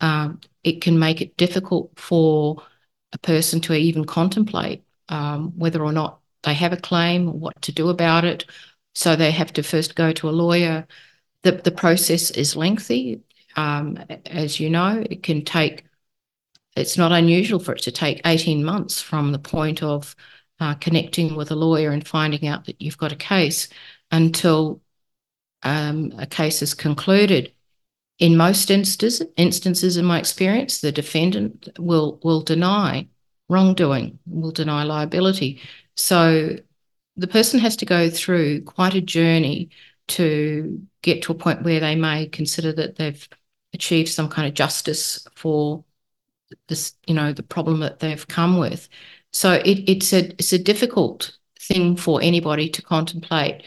Um, 0.00 0.40
it 0.64 0.80
can 0.82 0.98
make 0.98 1.20
it 1.20 1.36
difficult 1.36 1.92
for 1.96 2.62
a 3.12 3.18
person 3.18 3.60
to 3.62 3.74
even 3.74 4.04
contemplate 4.04 4.84
um, 5.08 5.52
whether 5.56 5.82
or 5.82 5.92
not 5.92 6.20
they 6.42 6.54
have 6.54 6.72
a 6.72 6.76
claim, 6.78 7.40
what 7.40 7.60
to 7.62 7.72
do 7.72 7.88
about 7.88 8.24
it. 8.24 8.46
So 8.94 9.14
they 9.14 9.30
have 9.30 9.52
to 9.54 9.62
first 9.62 9.94
go 9.94 10.12
to 10.12 10.28
a 10.28 10.30
lawyer, 10.30 10.86
the, 11.52 11.70
process 11.70 12.30
is 12.30 12.56
lengthy. 12.56 13.22
Um, 13.56 13.98
as 14.26 14.60
you 14.60 14.70
know, 14.70 15.04
it 15.08 15.22
can 15.22 15.44
take, 15.44 15.84
it's 16.76 16.98
not 16.98 17.12
unusual 17.12 17.58
for 17.58 17.72
it 17.72 17.82
to 17.82 17.90
take 17.90 18.20
18 18.24 18.64
months 18.64 19.00
from 19.00 19.32
the 19.32 19.38
point 19.38 19.82
of 19.82 20.14
uh, 20.60 20.74
connecting 20.74 21.36
with 21.36 21.50
a 21.50 21.56
lawyer 21.56 21.90
and 21.90 22.06
finding 22.06 22.46
out 22.46 22.64
that 22.66 22.80
you've 22.80 22.98
got 22.98 23.12
a 23.12 23.16
case 23.16 23.68
until 24.10 24.80
um, 25.62 26.12
a 26.18 26.26
case 26.26 26.62
is 26.62 26.74
concluded. 26.74 27.52
In 28.18 28.36
most 28.36 28.70
instances, 28.70 29.26
instances, 29.36 29.96
in 29.96 30.04
my 30.04 30.18
experience, 30.18 30.80
the 30.80 30.92
defendant 30.92 31.68
will 31.78 32.18
will 32.22 32.40
deny 32.40 33.08
wrongdoing, 33.48 34.18
will 34.26 34.52
deny 34.52 34.84
liability. 34.84 35.60
So 35.96 36.56
the 37.16 37.26
person 37.26 37.60
has 37.60 37.76
to 37.76 37.84
go 37.84 38.08
through 38.10 38.62
quite 38.62 38.94
a 38.94 39.00
journey 39.00 39.70
to 40.08 40.86
get 41.02 41.22
to 41.22 41.32
a 41.32 41.36
point 41.36 41.62
where 41.62 41.80
they 41.80 41.94
may 41.94 42.26
consider 42.26 42.72
that 42.72 42.96
they've 42.96 43.28
achieved 43.72 44.08
some 44.08 44.28
kind 44.28 44.48
of 44.48 44.54
justice 44.54 45.26
for 45.34 45.84
this, 46.68 46.94
you 47.06 47.14
know, 47.14 47.32
the 47.32 47.42
problem 47.42 47.80
that 47.80 47.98
they've 47.98 48.26
come 48.28 48.58
with. 48.58 48.88
So 49.32 49.52
it, 49.52 49.88
it's 49.88 50.12
a 50.12 50.30
it's 50.38 50.52
a 50.52 50.58
difficult 50.58 51.36
thing 51.60 51.96
for 51.96 52.22
anybody 52.22 52.68
to 52.70 52.82
contemplate, 52.82 53.64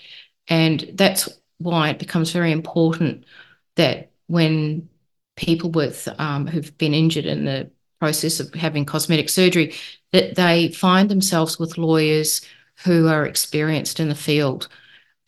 and 0.47 0.89
that's 0.93 1.29
why 1.57 1.89
it 1.89 1.99
becomes 1.99 2.31
very 2.31 2.51
important 2.51 3.25
that 3.75 4.11
when 4.27 4.89
people 5.35 5.69
with 5.69 6.07
um, 6.17 6.47
who've 6.47 6.77
been 6.77 6.93
injured 6.93 7.25
in 7.25 7.45
the 7.45 7.69
process 7.99 8.39
of 8.39 8.53
having 8.53 8.85
cosmetic 8.85 9.29
surgery, 9.29 9.73
that 10.11 10.35
they 10.35 10.69
find 10.71 11.09
themselves 11.09 11.59
with 11.59 11.77
lawyers 11.77 12.41
who 12.83 13.07
are 13.07 13.25
experienced 13.25 13.99
in 13.99 14.09
the 14.09 14.15
field 14.15 14.69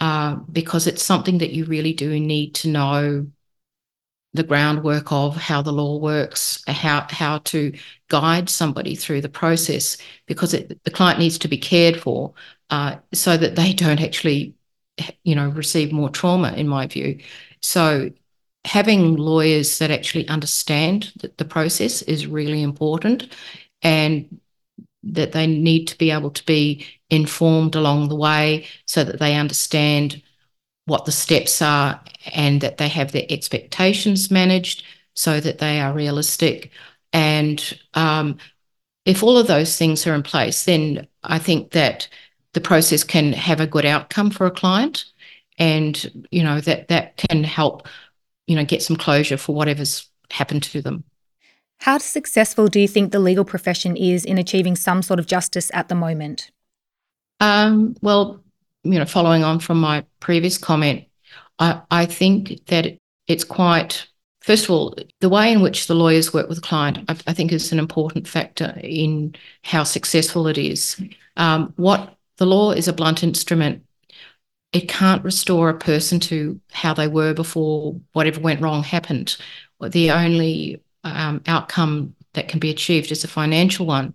uh, 0.01 0.35
because 0.51 0.87
it's 0.87 1.03
something 1.03 1.37
that 1.37 1.51
you 1.51 1.63
really 1.65 1.93
do 1.93 2.19
need 2.19 2.55
to 2.55 2.67
know 2.67 3.27
the 4.33 4.43
groundwork 4.43 5.11
of 5.11 5.35
how 5.35 5.61
the 5.61 5.71
law 5.73 5.97
works, 5.97 6.63
how 6.67 7.05
how 7.09 7.37
to 7.39 7.71
guide 8.09 8.49
somebody 8.49 8.95
through 8.95 9.21
the 9.21 9.29
process, 9.29 9.97
because 10.25 10.53
it, 10.53 10.83
the 10.83 10.91
client 10.91 11.19
needs 11.19 11.37
to 11.37 11.47
be 11.47 11.57
cared 11.57 11.99
for, 11.99 12.33
uh, 12.69 12.95
so 13.13 13.37
that 13.37 13.55
they 13.55 13.73
don't 13.73 14.01
actually, 14.01 14.55
you 15.23 15.35
know, 15.35 15.49
receive 15.49 15.91
more 15.91 16.09
trauma. 16.09 16.53
In 16.53 16.67
my 16.67 16.87
view, 16.87 17.19
so 17.61 18.09
having 18.65 19.17
lawyers 19.17 19.79
that 19.79 19.91
actually 19.91 20.27
understand 20.29 21.11
the, 21.19 21.31
the 21.37 21.45
process 21.45 22.01
is 22.03 22.25
really 22.25 22.63
important, 22.63 23.35
and 23.81 24.40
that 25.03 25.31
they 25.31 25.47
need 25.47 25.85
to 25.87 25.97
be 25.97 26.11
able 26.11 26.31
to 26.31 26.45
be 26.45 26.85
informed 27.09 27.75
along 27.75 28.09
the 28.09 28.15
way 28.15 28.65
so 28.85 29.03
that 29.03 29.19
they 29.19 29.35
understand 29.35 30.21
what 30.85 31.05
the 31.05 31.11
steps 31.11 31.61
are 31.61 31.99
and 32.33 32.61
that 32.61 32.77
they 32.77 32.87
have 32.87 33.11
their 33.11 33.25
expectations 33.29 34.31
managed 34.31 34.83
so 35.13 35.39
that 35.39 35.59
they 35.59 35.79
are 35.79 35.93
realistic. 35.93 36.71
And 37.13 37.77
um, 37.93 38.37
if 39.05 39.23
all 39.23 39.37
of 39.37 39.47
those 39.47 39.77
things 39.77 40.05
are 40.05 40.15
in 40.15 40.23
place, 40.23 40.65
then 40.65 41.07
I 41.23 41.39
think 41.39 41.71
that 41.71 42.07
the 42.53 42.61
process 42.61 43.03
can 43.03 43.33
have 43.33 43.59
a 43.59 43.67
good 43.67 43.85
outcome 43.85 44.29
for 44.29 44.45
a 44.45 44.51
client 44.51 45.05
and 45.57 46.27
you 46.31 46.43
know 46.43 46.59
that 46.59 46.87
that 46.87 47.17
can 47.17 47.43
help 47.43 47.87
you 48.47 48.55
know 48.55 48.65
get 48.65 48.81
some 48.81 48.95
closure 48.95 49.37
for 49.37 49.55
whatever's 49.55 50.09
happened 50.29 50.63
to 50.63 50.81
them 50.81 51.03
how 51.81 51.97
successful 51.97 52.67
do 52.67 52.79
you 52.79 52.87
think 52.87 53.11
the 53.11 53.19
legal 53.19 53.45
profession 53.45 53.95
is 53.97 54.25
in 54.25 54.37
achieving 54.37 54.75
some 54.75 55.01
sort 55.01 55.19
of 55.19 55.27
justice 55.27 55.69
at 55.73 55.89
the 55.89 55.95
moment 55.95 56.51
um, 57.41 57.95
well, 58.01 58.43
you 58.83 58.97
know, 58.97 59.05
following 59.05 59.43
on 59.43 59.59
from 59.59 59.81
my 59.81 60.05
previous 60.19 60.57
comment, 60.57 61.05
I, 61.59 61.81
I 61.89 62.05
think 62.05 62.65
that 62.67 62.97
it's 63.27 63.43
quite, 63.43 64.07
first 64.41 64.65
of 64.65 64.71
all, 64.71 64.95
the 65.19 65.29
way 65.29 65.51
in 65.51 65.61
which 65.61 65.87
the 65.87 65.95
lawyers 65.95 66.33
work 66.33 66.47
with 66.47 66.59
the 66.59 66.67
client, 66.67 66.99
I, 67.09 67.17
I 67.27 67.33
think 67.33 67.51
is 67.51 67.71
an 67.71 67.79
important 67.79 68.27
factor 68.27 68.79
in 68.81 69.35
how 69.63 69.83
successful 69.83 70.47
it 70.47 70.59
is. 70.59 71.01
Um, 71.35 71.73
what 71.77 72.15
the 72.37 72.45
law 72.45 72.71
is 72.71 72.87
a 72.87 72.93
blunt 72.93 73.23
instrument. 73.23 73.83
It 74.71 74.87
can't 74.87 75.23
restore 75.23 75.69
a 75.69 75.77
person 75.77 76.19
to 76.21 76.61
how 76.71 76.93
they 76.93 77.07
were 77.07 77.33
before 77.33 77.99
whatever 78.13 78.39
went 78.39 78.61
wrong 78.61 78.83
happened. 78.83 79.35
The 79.81 80.11
only 80.11 80.81
Um, 81.03 81.41
outcome 81.47 82.15
that 82.33 82.47
can 82.47 82.59
be 82.59 82.69
achieved 82.69 83.11
is 83.11 83.23
a 83.23 83.27
financial 83.27 83.85
one. 83.85 84.13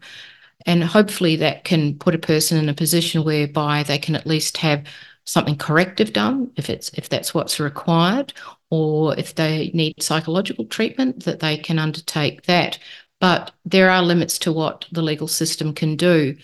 And 0.64 0.82
hopefully 0.82 1.36
that 1.36 1.64
can 1.64 1.98
put 1.98 2.14
a 2.14 2.18
person 2.18 2.58
in 2.58 2.68
a 2.68 2.74
position 2.74 3.24
whereby 3.24 3.82
they 3.82 3.98
can 3.98 4.14
at 4.16 4.26
least 4.26 4.56
have 4.58 4.84
something 5.24 5.56
corrective 5.56 6.12
done 6.12 6.50
if 6.56 6.70
it's 6.70 6.88
if 6.90 7.08
that's 7.08 7.34
what's 7.34 7.60
required, 7.60 8.32
or 8.70 9.18
if 9.18 9.34
they 9.34 9.70
need 9.74 10.02
psychological 10.02 10.64
treatment, 10.64 11.24
that 11.24 11.40
they 11.40 11.56
can 11.56 11.78
undertake 11.78 12.42
that. 12.44 12.78
But 13.20 13.52
there 13.64 13.90
are 13.90 14.02
limits 14.02 14.38
to 14.40 14.52
what 14.52 14.86
the 14.92 15.02
legal 15.02 15.28
system 15.28 15.72
can 15.74 15.96
do. 15.96 16.36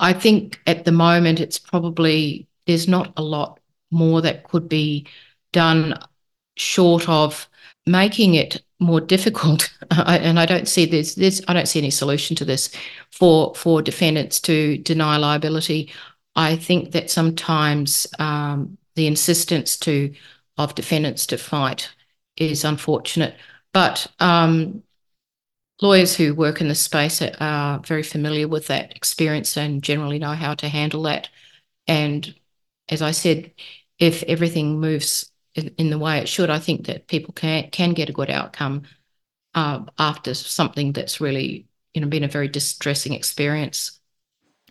I 0.00 0.12
think 0.12 0.60
at 0.66 0.84
the 0.84 0.92
moment 0.92 1.40
it's 1.40 1.58
probably 1.58 2.48
there's 2.66 2.88
not 2.88 3.12
a 3.16 3.22
lot 3.22 3.60
more 3.90 4.20
that 4.22 4.44
could 4.44 4.68
be 4.68 5.06
done 5.52 5.98
short 6.56 7.08
of 7.08 7.48
making 7.86 8.34
it 8.34 8.62
more 8.82 9.00
difficult, 9.00 9.70
and 9.90 10.38
I 10.38 10.46
don't 10.46 10.68
see 10.68 10.86
this. 10.86 11.14
This 11.14 11.40
I 11.48 11.52
don't 11.52 11.68
see 11.68 11.78
any 11.78 11.90
solution 11.90 12.36
to 12.36 12.44
this 12.44 12.70
for 13.10 13.54
for 13.54 13.82
defendants 13.82 14.40
to 14.42 14.78
deny 14.78 15.16
liability. 15.16 15.90
I 16.34 16.56
think 16.56 16.92
that 16.92 17.10
sometimes 17.10 18.06
um, 18.18 18.78
the 18.94 19.06
insistence 19.06 19.76
to 19.78 20.14
of 20.58 20.74
defendants 20.74 21.26
to 21.26 21.38
fight 21.38 21.90
is 22.36 22.64
unfortunate, 22.64 23.34
but 23.72 24.06
um, 24.20 24.82
lawyers 25.80 26.14
who 26.16 26.34
work 26.34 26.60
in 26.60 26.68
the 26.68 26.74
space 26.74 27.20
are 27.22 27.80
very 27.80 28.02
familiar 28.02 28.48
with 28.48 28.68
that 28.68 28.94
experience 28.96 29.56
and 29.56 29.82
generally 29.82 30.18
know 30.18 30.32
how 30.32 30.54
to 30.54 30.68
handle 30.68 31.02
that. 31.02 31.28
And 31.86 32.34
as 32.88 33.02
I 33.02 33.10
said, 33.10 33.52
if 33.98 34.22
everything 34.24 34.80
moves 34.80 35.31
in, 35.54 35.74
in 35.78 35.90
the 35.90 35.98
way 35.98 36.18
it 36.18 36.28
should, 36.28 36.50
I 36.50 36.58
think 36.58 36.86
that 36.86 37.08
people 37.08 37.32
can 37.34 37.70
can 37.70 37.92
get 37.92 38.08
a 38.08 38.12
good 38.12 38.30
outcome 38.30 38.82
uh, 39.54 39.80
after 39.98 40.34
something 40.34 40.92
that's 40.92 41.20
really 41.20 41.66
you 41.94 42.00
know 42.00 42.08
been 42.08 42.24
a 42.24 42.28
very 42.28 42.48
distressing 42.48 43.12
experience. 43.12 44.00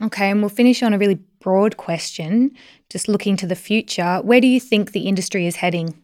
Okay, 0.01 0.31
and 0.31 0.41
we'll 0.41 0.49
finish 0.49 0.81
on 0.81 0.93
a 0.93 0.97
really 0.97 1.19
broad 1.39 1.77
question, 1.77 2.51
just 2.89 3.07
looking 3.07 3.37
to 3.37 3.47
the 3.47 3.55
future. 3.55 4.19
Where 4.23 4.41
do 4.41 4.47
you 4.47 4.59
think 4.59 4.91
the 4.91 5.07
industry 5.07 5.45
is 5.45 5.57
heading? 5.57 6.01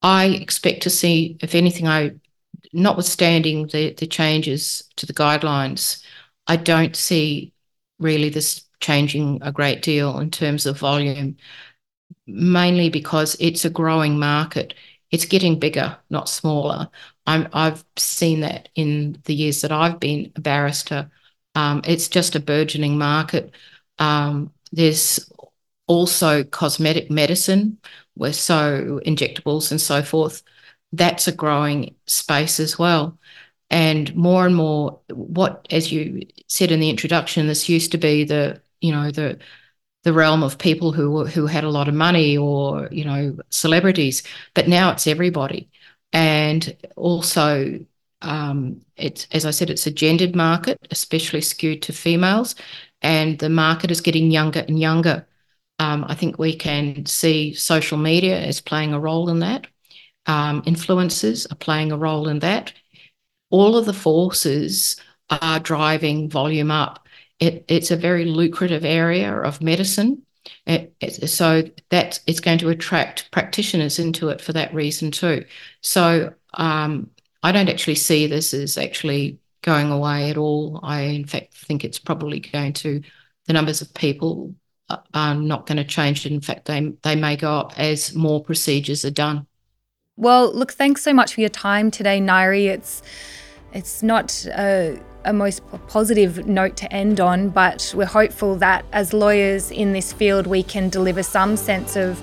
I 0.00 0.26
expect 0.26 0.82
to 0.84 0.90
see, 0.90 1.36
if 1.42 1.54
anything, 1.54 1.88
I 1.88 2.12
notwithstanding 2.72 3.66
the, 3.68 3.94
the 3.94 4.06
changes 4.06 4.88
to 4.96 5.06
the 5.06 5.12
guidelines, 5.12 6.02
I 6.46 6.56
don't 6.56 6.96
see 6.96 7.52
really 7.98 8.28
this 8.28 8.64
changing 8.80 9.40
a 9.42 9.52
great 9.52 9.82
deal 9.82 10.18
in 10.18 10.30
terms 10.30 10.66
of 10.66 10.78
volume, 10.78 11.36
mainly 12.26 12.90
because 12.90 13.36
it's 13.40 13.64
a 13.64 13.70
growing 13.70 14.18
market. 14.18 14.74
It's 15.10 15.24
getting 15.24 15.58
bigger, 15.58 15.96
not 16.10 16.28
smaller. 16.28 16.88
i 17.26 17.46
have 17.52 17.84
seen 17.96 18.40
that 18.40 18.68
in 18.74 19.20
the 19.24 19.34
years 19.34 19.62
that 19.62 19.72
I've 19.72 20.00
been 20.00 20.32
a 20.36 20.40
barrister. 20.40 21.10
Um, 21.54 21.82
it's 21.84 22.08
just 22.08 22.36
a 22.36 22.40
burgeoning 22.40 22.98
market. 22.98 23.52
Um, 23.98 24.52
there's 24.70 25.30
also 25.86 26.44
cosmetic 26.44 27.10
medicine, 27.10 27.78
where 28.14 28.32
so 28.32 29.00
injectables 29.06 29.70
and 29.70 29.80
so 29.80 30.02
forth 30.02 30.42
that's 30.92 31.28
a 31.28 31.32
growing 31.32 31.94
space 32.06 32.60
as 32.60 32.78
well. 32.78 33.18
And 33.70 34.14
more 34.16 34.46
and 34.46 34.56
more, 34.56 35.00
what, 35.10 35.66
as 35.70 35.92
you 35.92 36.22
said 36.48 36.72
in 36.72 36.80
the 36.80 36.90
introduction, 36.90 37.46
this 37.46 37.68
used 37.68 37.92
to 37.92 37.98
be 37.98 38.24
the, 38.24 38.62
you 38.80 38.92
know, 38.92 39.10
the 39.10 39.38
the 40.04 40.12
realm 40.12 40.42
of 40.42 40.58
people 40.58 40.92
who 40.92 41.26
who 41.26 41.46
had 41.46 41.64
a 41.64 41.70
lot 41.70 41.88
of 41.88 41.94
money 41.94 42.36
or 42.36 42.88
you 42.90 43.04
know 43.04 43.36
celebrities, 43.50 44.22
but 44.54 44.68
now 44.68 44.90
it's 44.92 45.06
everybody. 45.06 45.70
And 46.12 46.76
also, 46.96 47.80
um, 48.22 48.80
it's 48.96 49.26
as 49.32 49.44
I 49.44 49.50
said, 49.50 49.70
it's 49.70 49.86
a 49.86 49.90
gendered 49.90 50.34
market, 50.36 50.78
especially 50.90 51.40
skewed 51.42 51.82
to 51.82 51.92
females, 51.92 52.54
and 53.02 53.38
the 53.38 53.50
market 53.50 53.90
is 53.90 54.00
getting 54.00 54.30
younger 54.30 54.60
and 54.68 54.78
younger. 54.80 55.26
Um, 55.80 56.04
I 56.08 56.14
think 56.14 56.38
we 56.38 56.56
can 56.56 57.06
see 57.06 57.54
social 57.54 57.98
media 57.98 58.40
as 58.40 58.60
playing 58.60 58.92
a 58.92 59.00
role 59.00 59.28
in 59.30 59.40
that 59.40 59.66
um, 60.26 60.62
influences 60.66 61.46
are 61.46 61.56
playing 61.56 61.90
a 61.90 61.96
role 61.96 62.28
in 62.28 62.38
that. 62.40 62.72
All 63.50 63.76
of 63.76 63.86
the 63.86 63.94
forces 63.94 65.00
are 65.30 65.58
driving 65.58 66.28
volume 66.28 66.70
up. 66.70 67.07
It, 67.40 67.64
it's 67.68 67.90
a 67.90 67.96
very 67.96 68.24
lucrative 68.24 68.84
area 68.84 69.32
of 69.32 69.62
medicine. 69.62 70.22
It, 70.66 70.94
it, 71.00 71.28
so 71.28 71.62
that 71.90 72.20
it's 72.26 72.40
going 72.40 72.58
to 72.58 72.70
attract 72.70 73.30
practitioners 73.30 73.98
into 73.98 74.30
it 74.30 74.40
for 74.40 74.52
that 74.54 74.72
reason 74.72 75.10
too. 75.10 75.44
So 75.82 76.32
um, 76.54 77.10
I 77.42 77.52
don't 77.52 77.68
actually 77.68 77.96
see 77.96 78.26
this 78.26 78.54
as 78.54 78.78
actually 78.78 79.38
going 79.62 79.90
away 79.90 80.30
at 80.30 80.38
all. 80.38 80.80
I, 80.82 81.02
in 81.02 81.26
fact, 81.26 81.54
think 81.54 81.84
it's 81.84 81.98
probably 81.98 82.40
going 82.40 82.72
to, 82.74 83.02
the 83.46 83.52
numbers 83.52 83.82
of 83.82 83.92
people 83.92 84.54
are 85.12 85.34
not 85.34 85.66
going 85.66 85.76
to 85.76 85.84
change. 85.84 86.24
In 86.24 86.40
fact, 86.40 86.64
they, 86.64 86.92
they 87.02 87.14
may 87.14 87.36
go 87.36 87.58
up 87.58 87.78
as 87.78 88.14
more 88.14 88.42
procedures 88.42 89.04
are 89.04 89.10
done. 89.10 89.46
Well, 90.16 90.52
look, 90.52 90.72
thanks 90.72 91.02
so 91.02 91.12
much 91.12 91.34
for 91.34 91.40
your 91.40 91.50
time 91.50 91.90
today, 91.90 92.20
Ngaire. 92.20 92.68
It's 92.68 93.02
it's 93.72 94.02
not 94.02 94.46
a, 94.46 94.98
a, 95.24 95.32
most 95.32 95.62
positive 95.88 96.46
note 96.46 96.76
to 96.76 96.92
end 96.92 97.20
on, 97.20 97.48
but 97.50 97.92
we're 97.96 98.06
hopeful 98.06 98.56
that 98.56 98.84
as 98.92 99.12
lawyers 99.12 99.70
in 99.70 99.92
this 99.92 100.12
field, 100.12 100.46
we 100.46 100.62
can 100.62 100.88
deliver 100.88 101.22
some 101.22 101.56
sense 101.56 101.96
of 101.96 102.20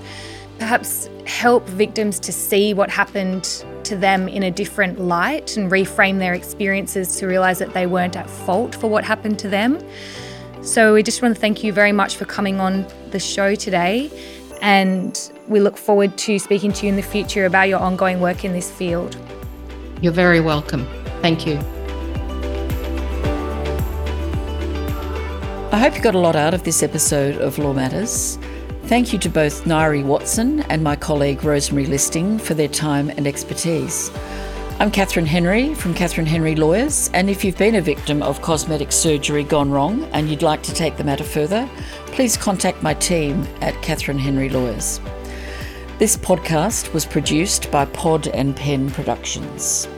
perhaps 0.58 1.08
help 1.26 1.66
victims 1.68 2.18
to 2.20 2.32
see 2.32 2.72
what 2.72 2.90
happened 2.90 3.64
to 3.84 3.96
them 3.96 4.28
in 4.28 4.42
a 4.42 4.50
different 4.50 4.98
light 5.00 5.56
and 5.56 5.70
reframe 5.70 6.18
their 6.18 6.34
experiences 6.34 7.16
to 7.16 7.26
realize 7.26 7.58
that 7.58 7.72
they 7.74 7.86
weren't 7.86 8.16
at 8.16 8.28
fault 8.28 8.74
for 8.74 8.88
what 8.88 9.04
happened 9.04 9.38
to 9.38 9.48
them. 9.48 9.78
So, 10.62 10.94
we 10.94 11.02
just 11.02 11.22
want 11.22 11.34
to 11.34 11.40
thank 11.40 11.62
you 11.62 11.72
very 11.72 11.92
much 11.92 12.16
for 12.16 12.24
coming 12.24 12.58
on 12.58 12.86
the 13.10 13.20
show 13.20 13.54
today. 13.54 14.10
And 14.62 15.30
we 15.46 15.60
look 15.60 15.76
forward 15.76 16.16
to 16.18 16.38
speaking 16.38 16.72
to 16.72 16.86
you 16.86 16.90
in 16.90 16.96
the 16.96 17.02
future 17.02 17.44
about 17.44 17.68
your 17.68 17.78
ongoing 17.78 18.20
work 18.20 18.44
in 18.44 18.52
this 18.52 18.70
field. 18.70 19.16
You're 20.00 20.12
very 20.12 20.40
welcome. 20.40 20.86
Thank 21.22 21.46
you. 21.46 21.60
I 25.76 25.78
hope 25.78 25.94
you 25.94 26.00
got 26.00 26.14
a 26.14 26.18
lot 26.18 26.36
out 26.36 26.54
of 26.54 26.64
this 26.64 26.82
episode 26.82 27.36
of 27.36 27.58
Law 27.58 27.74
Matters. 27.74 28.38
Thank 28.84 29.12
you 29.12 29.18
to 29.18 29.28
both 29.28 29.64
Ngaire 29.64 30.02
Watson 30.02 30.60
and 30.70 30.82
my 30.82 30.96
colleague 30.96 31.44
Rosemary 31.44 31.84
Listing 31.84 32.38
for 32.38 32.54
their 32.54 32.66
time 32.66 33.10
and 33.10 33.26
expertise. 33.26 34.10
I'm 34.80 34.90
Catherine 34.90 35.26
Henry 35.26 35.74
from 35.74 35.92
Catherine 35.92 36.26
Henry 36.26 36.54
Lawyers, 36.54 37.10
and 37.12 37.28
if 37.28 37.44
you've 37.44 37.58
been 37.58 37.74
a 37.74 37.82
victim 37.82 38.22
of 38.22 38.40
cosmetic 38.40 38.90
surgery 38.90 39.44
gone 39.44 39.70
wrong 39.70 40.04
and 40.14 40.30
you'd 40.30 40.40
like 40.40 40.62
to 40.62 40.72
take 40.72 40.96
the 40.96 41.04
matter 41.04 41.24
further, 41.24 41.68
please 42.06 42.38
contact 42.38 42.82
my 42.82 42.94
team 42.94 43.46
at 43.60 43.74
Catherine 43.82 44.18
Henry 44.18 44.48
Lawyers. 44.48 44.98
This 45.98 46.16
podcast 46.16 46.94
was 46.94 47.04
produced 47.04 47.70
by 47.70 47.84
Pod 47.84 48.28
and 48.28 48.56
Pen 48.56 48.90
Productions. 48.90 49.88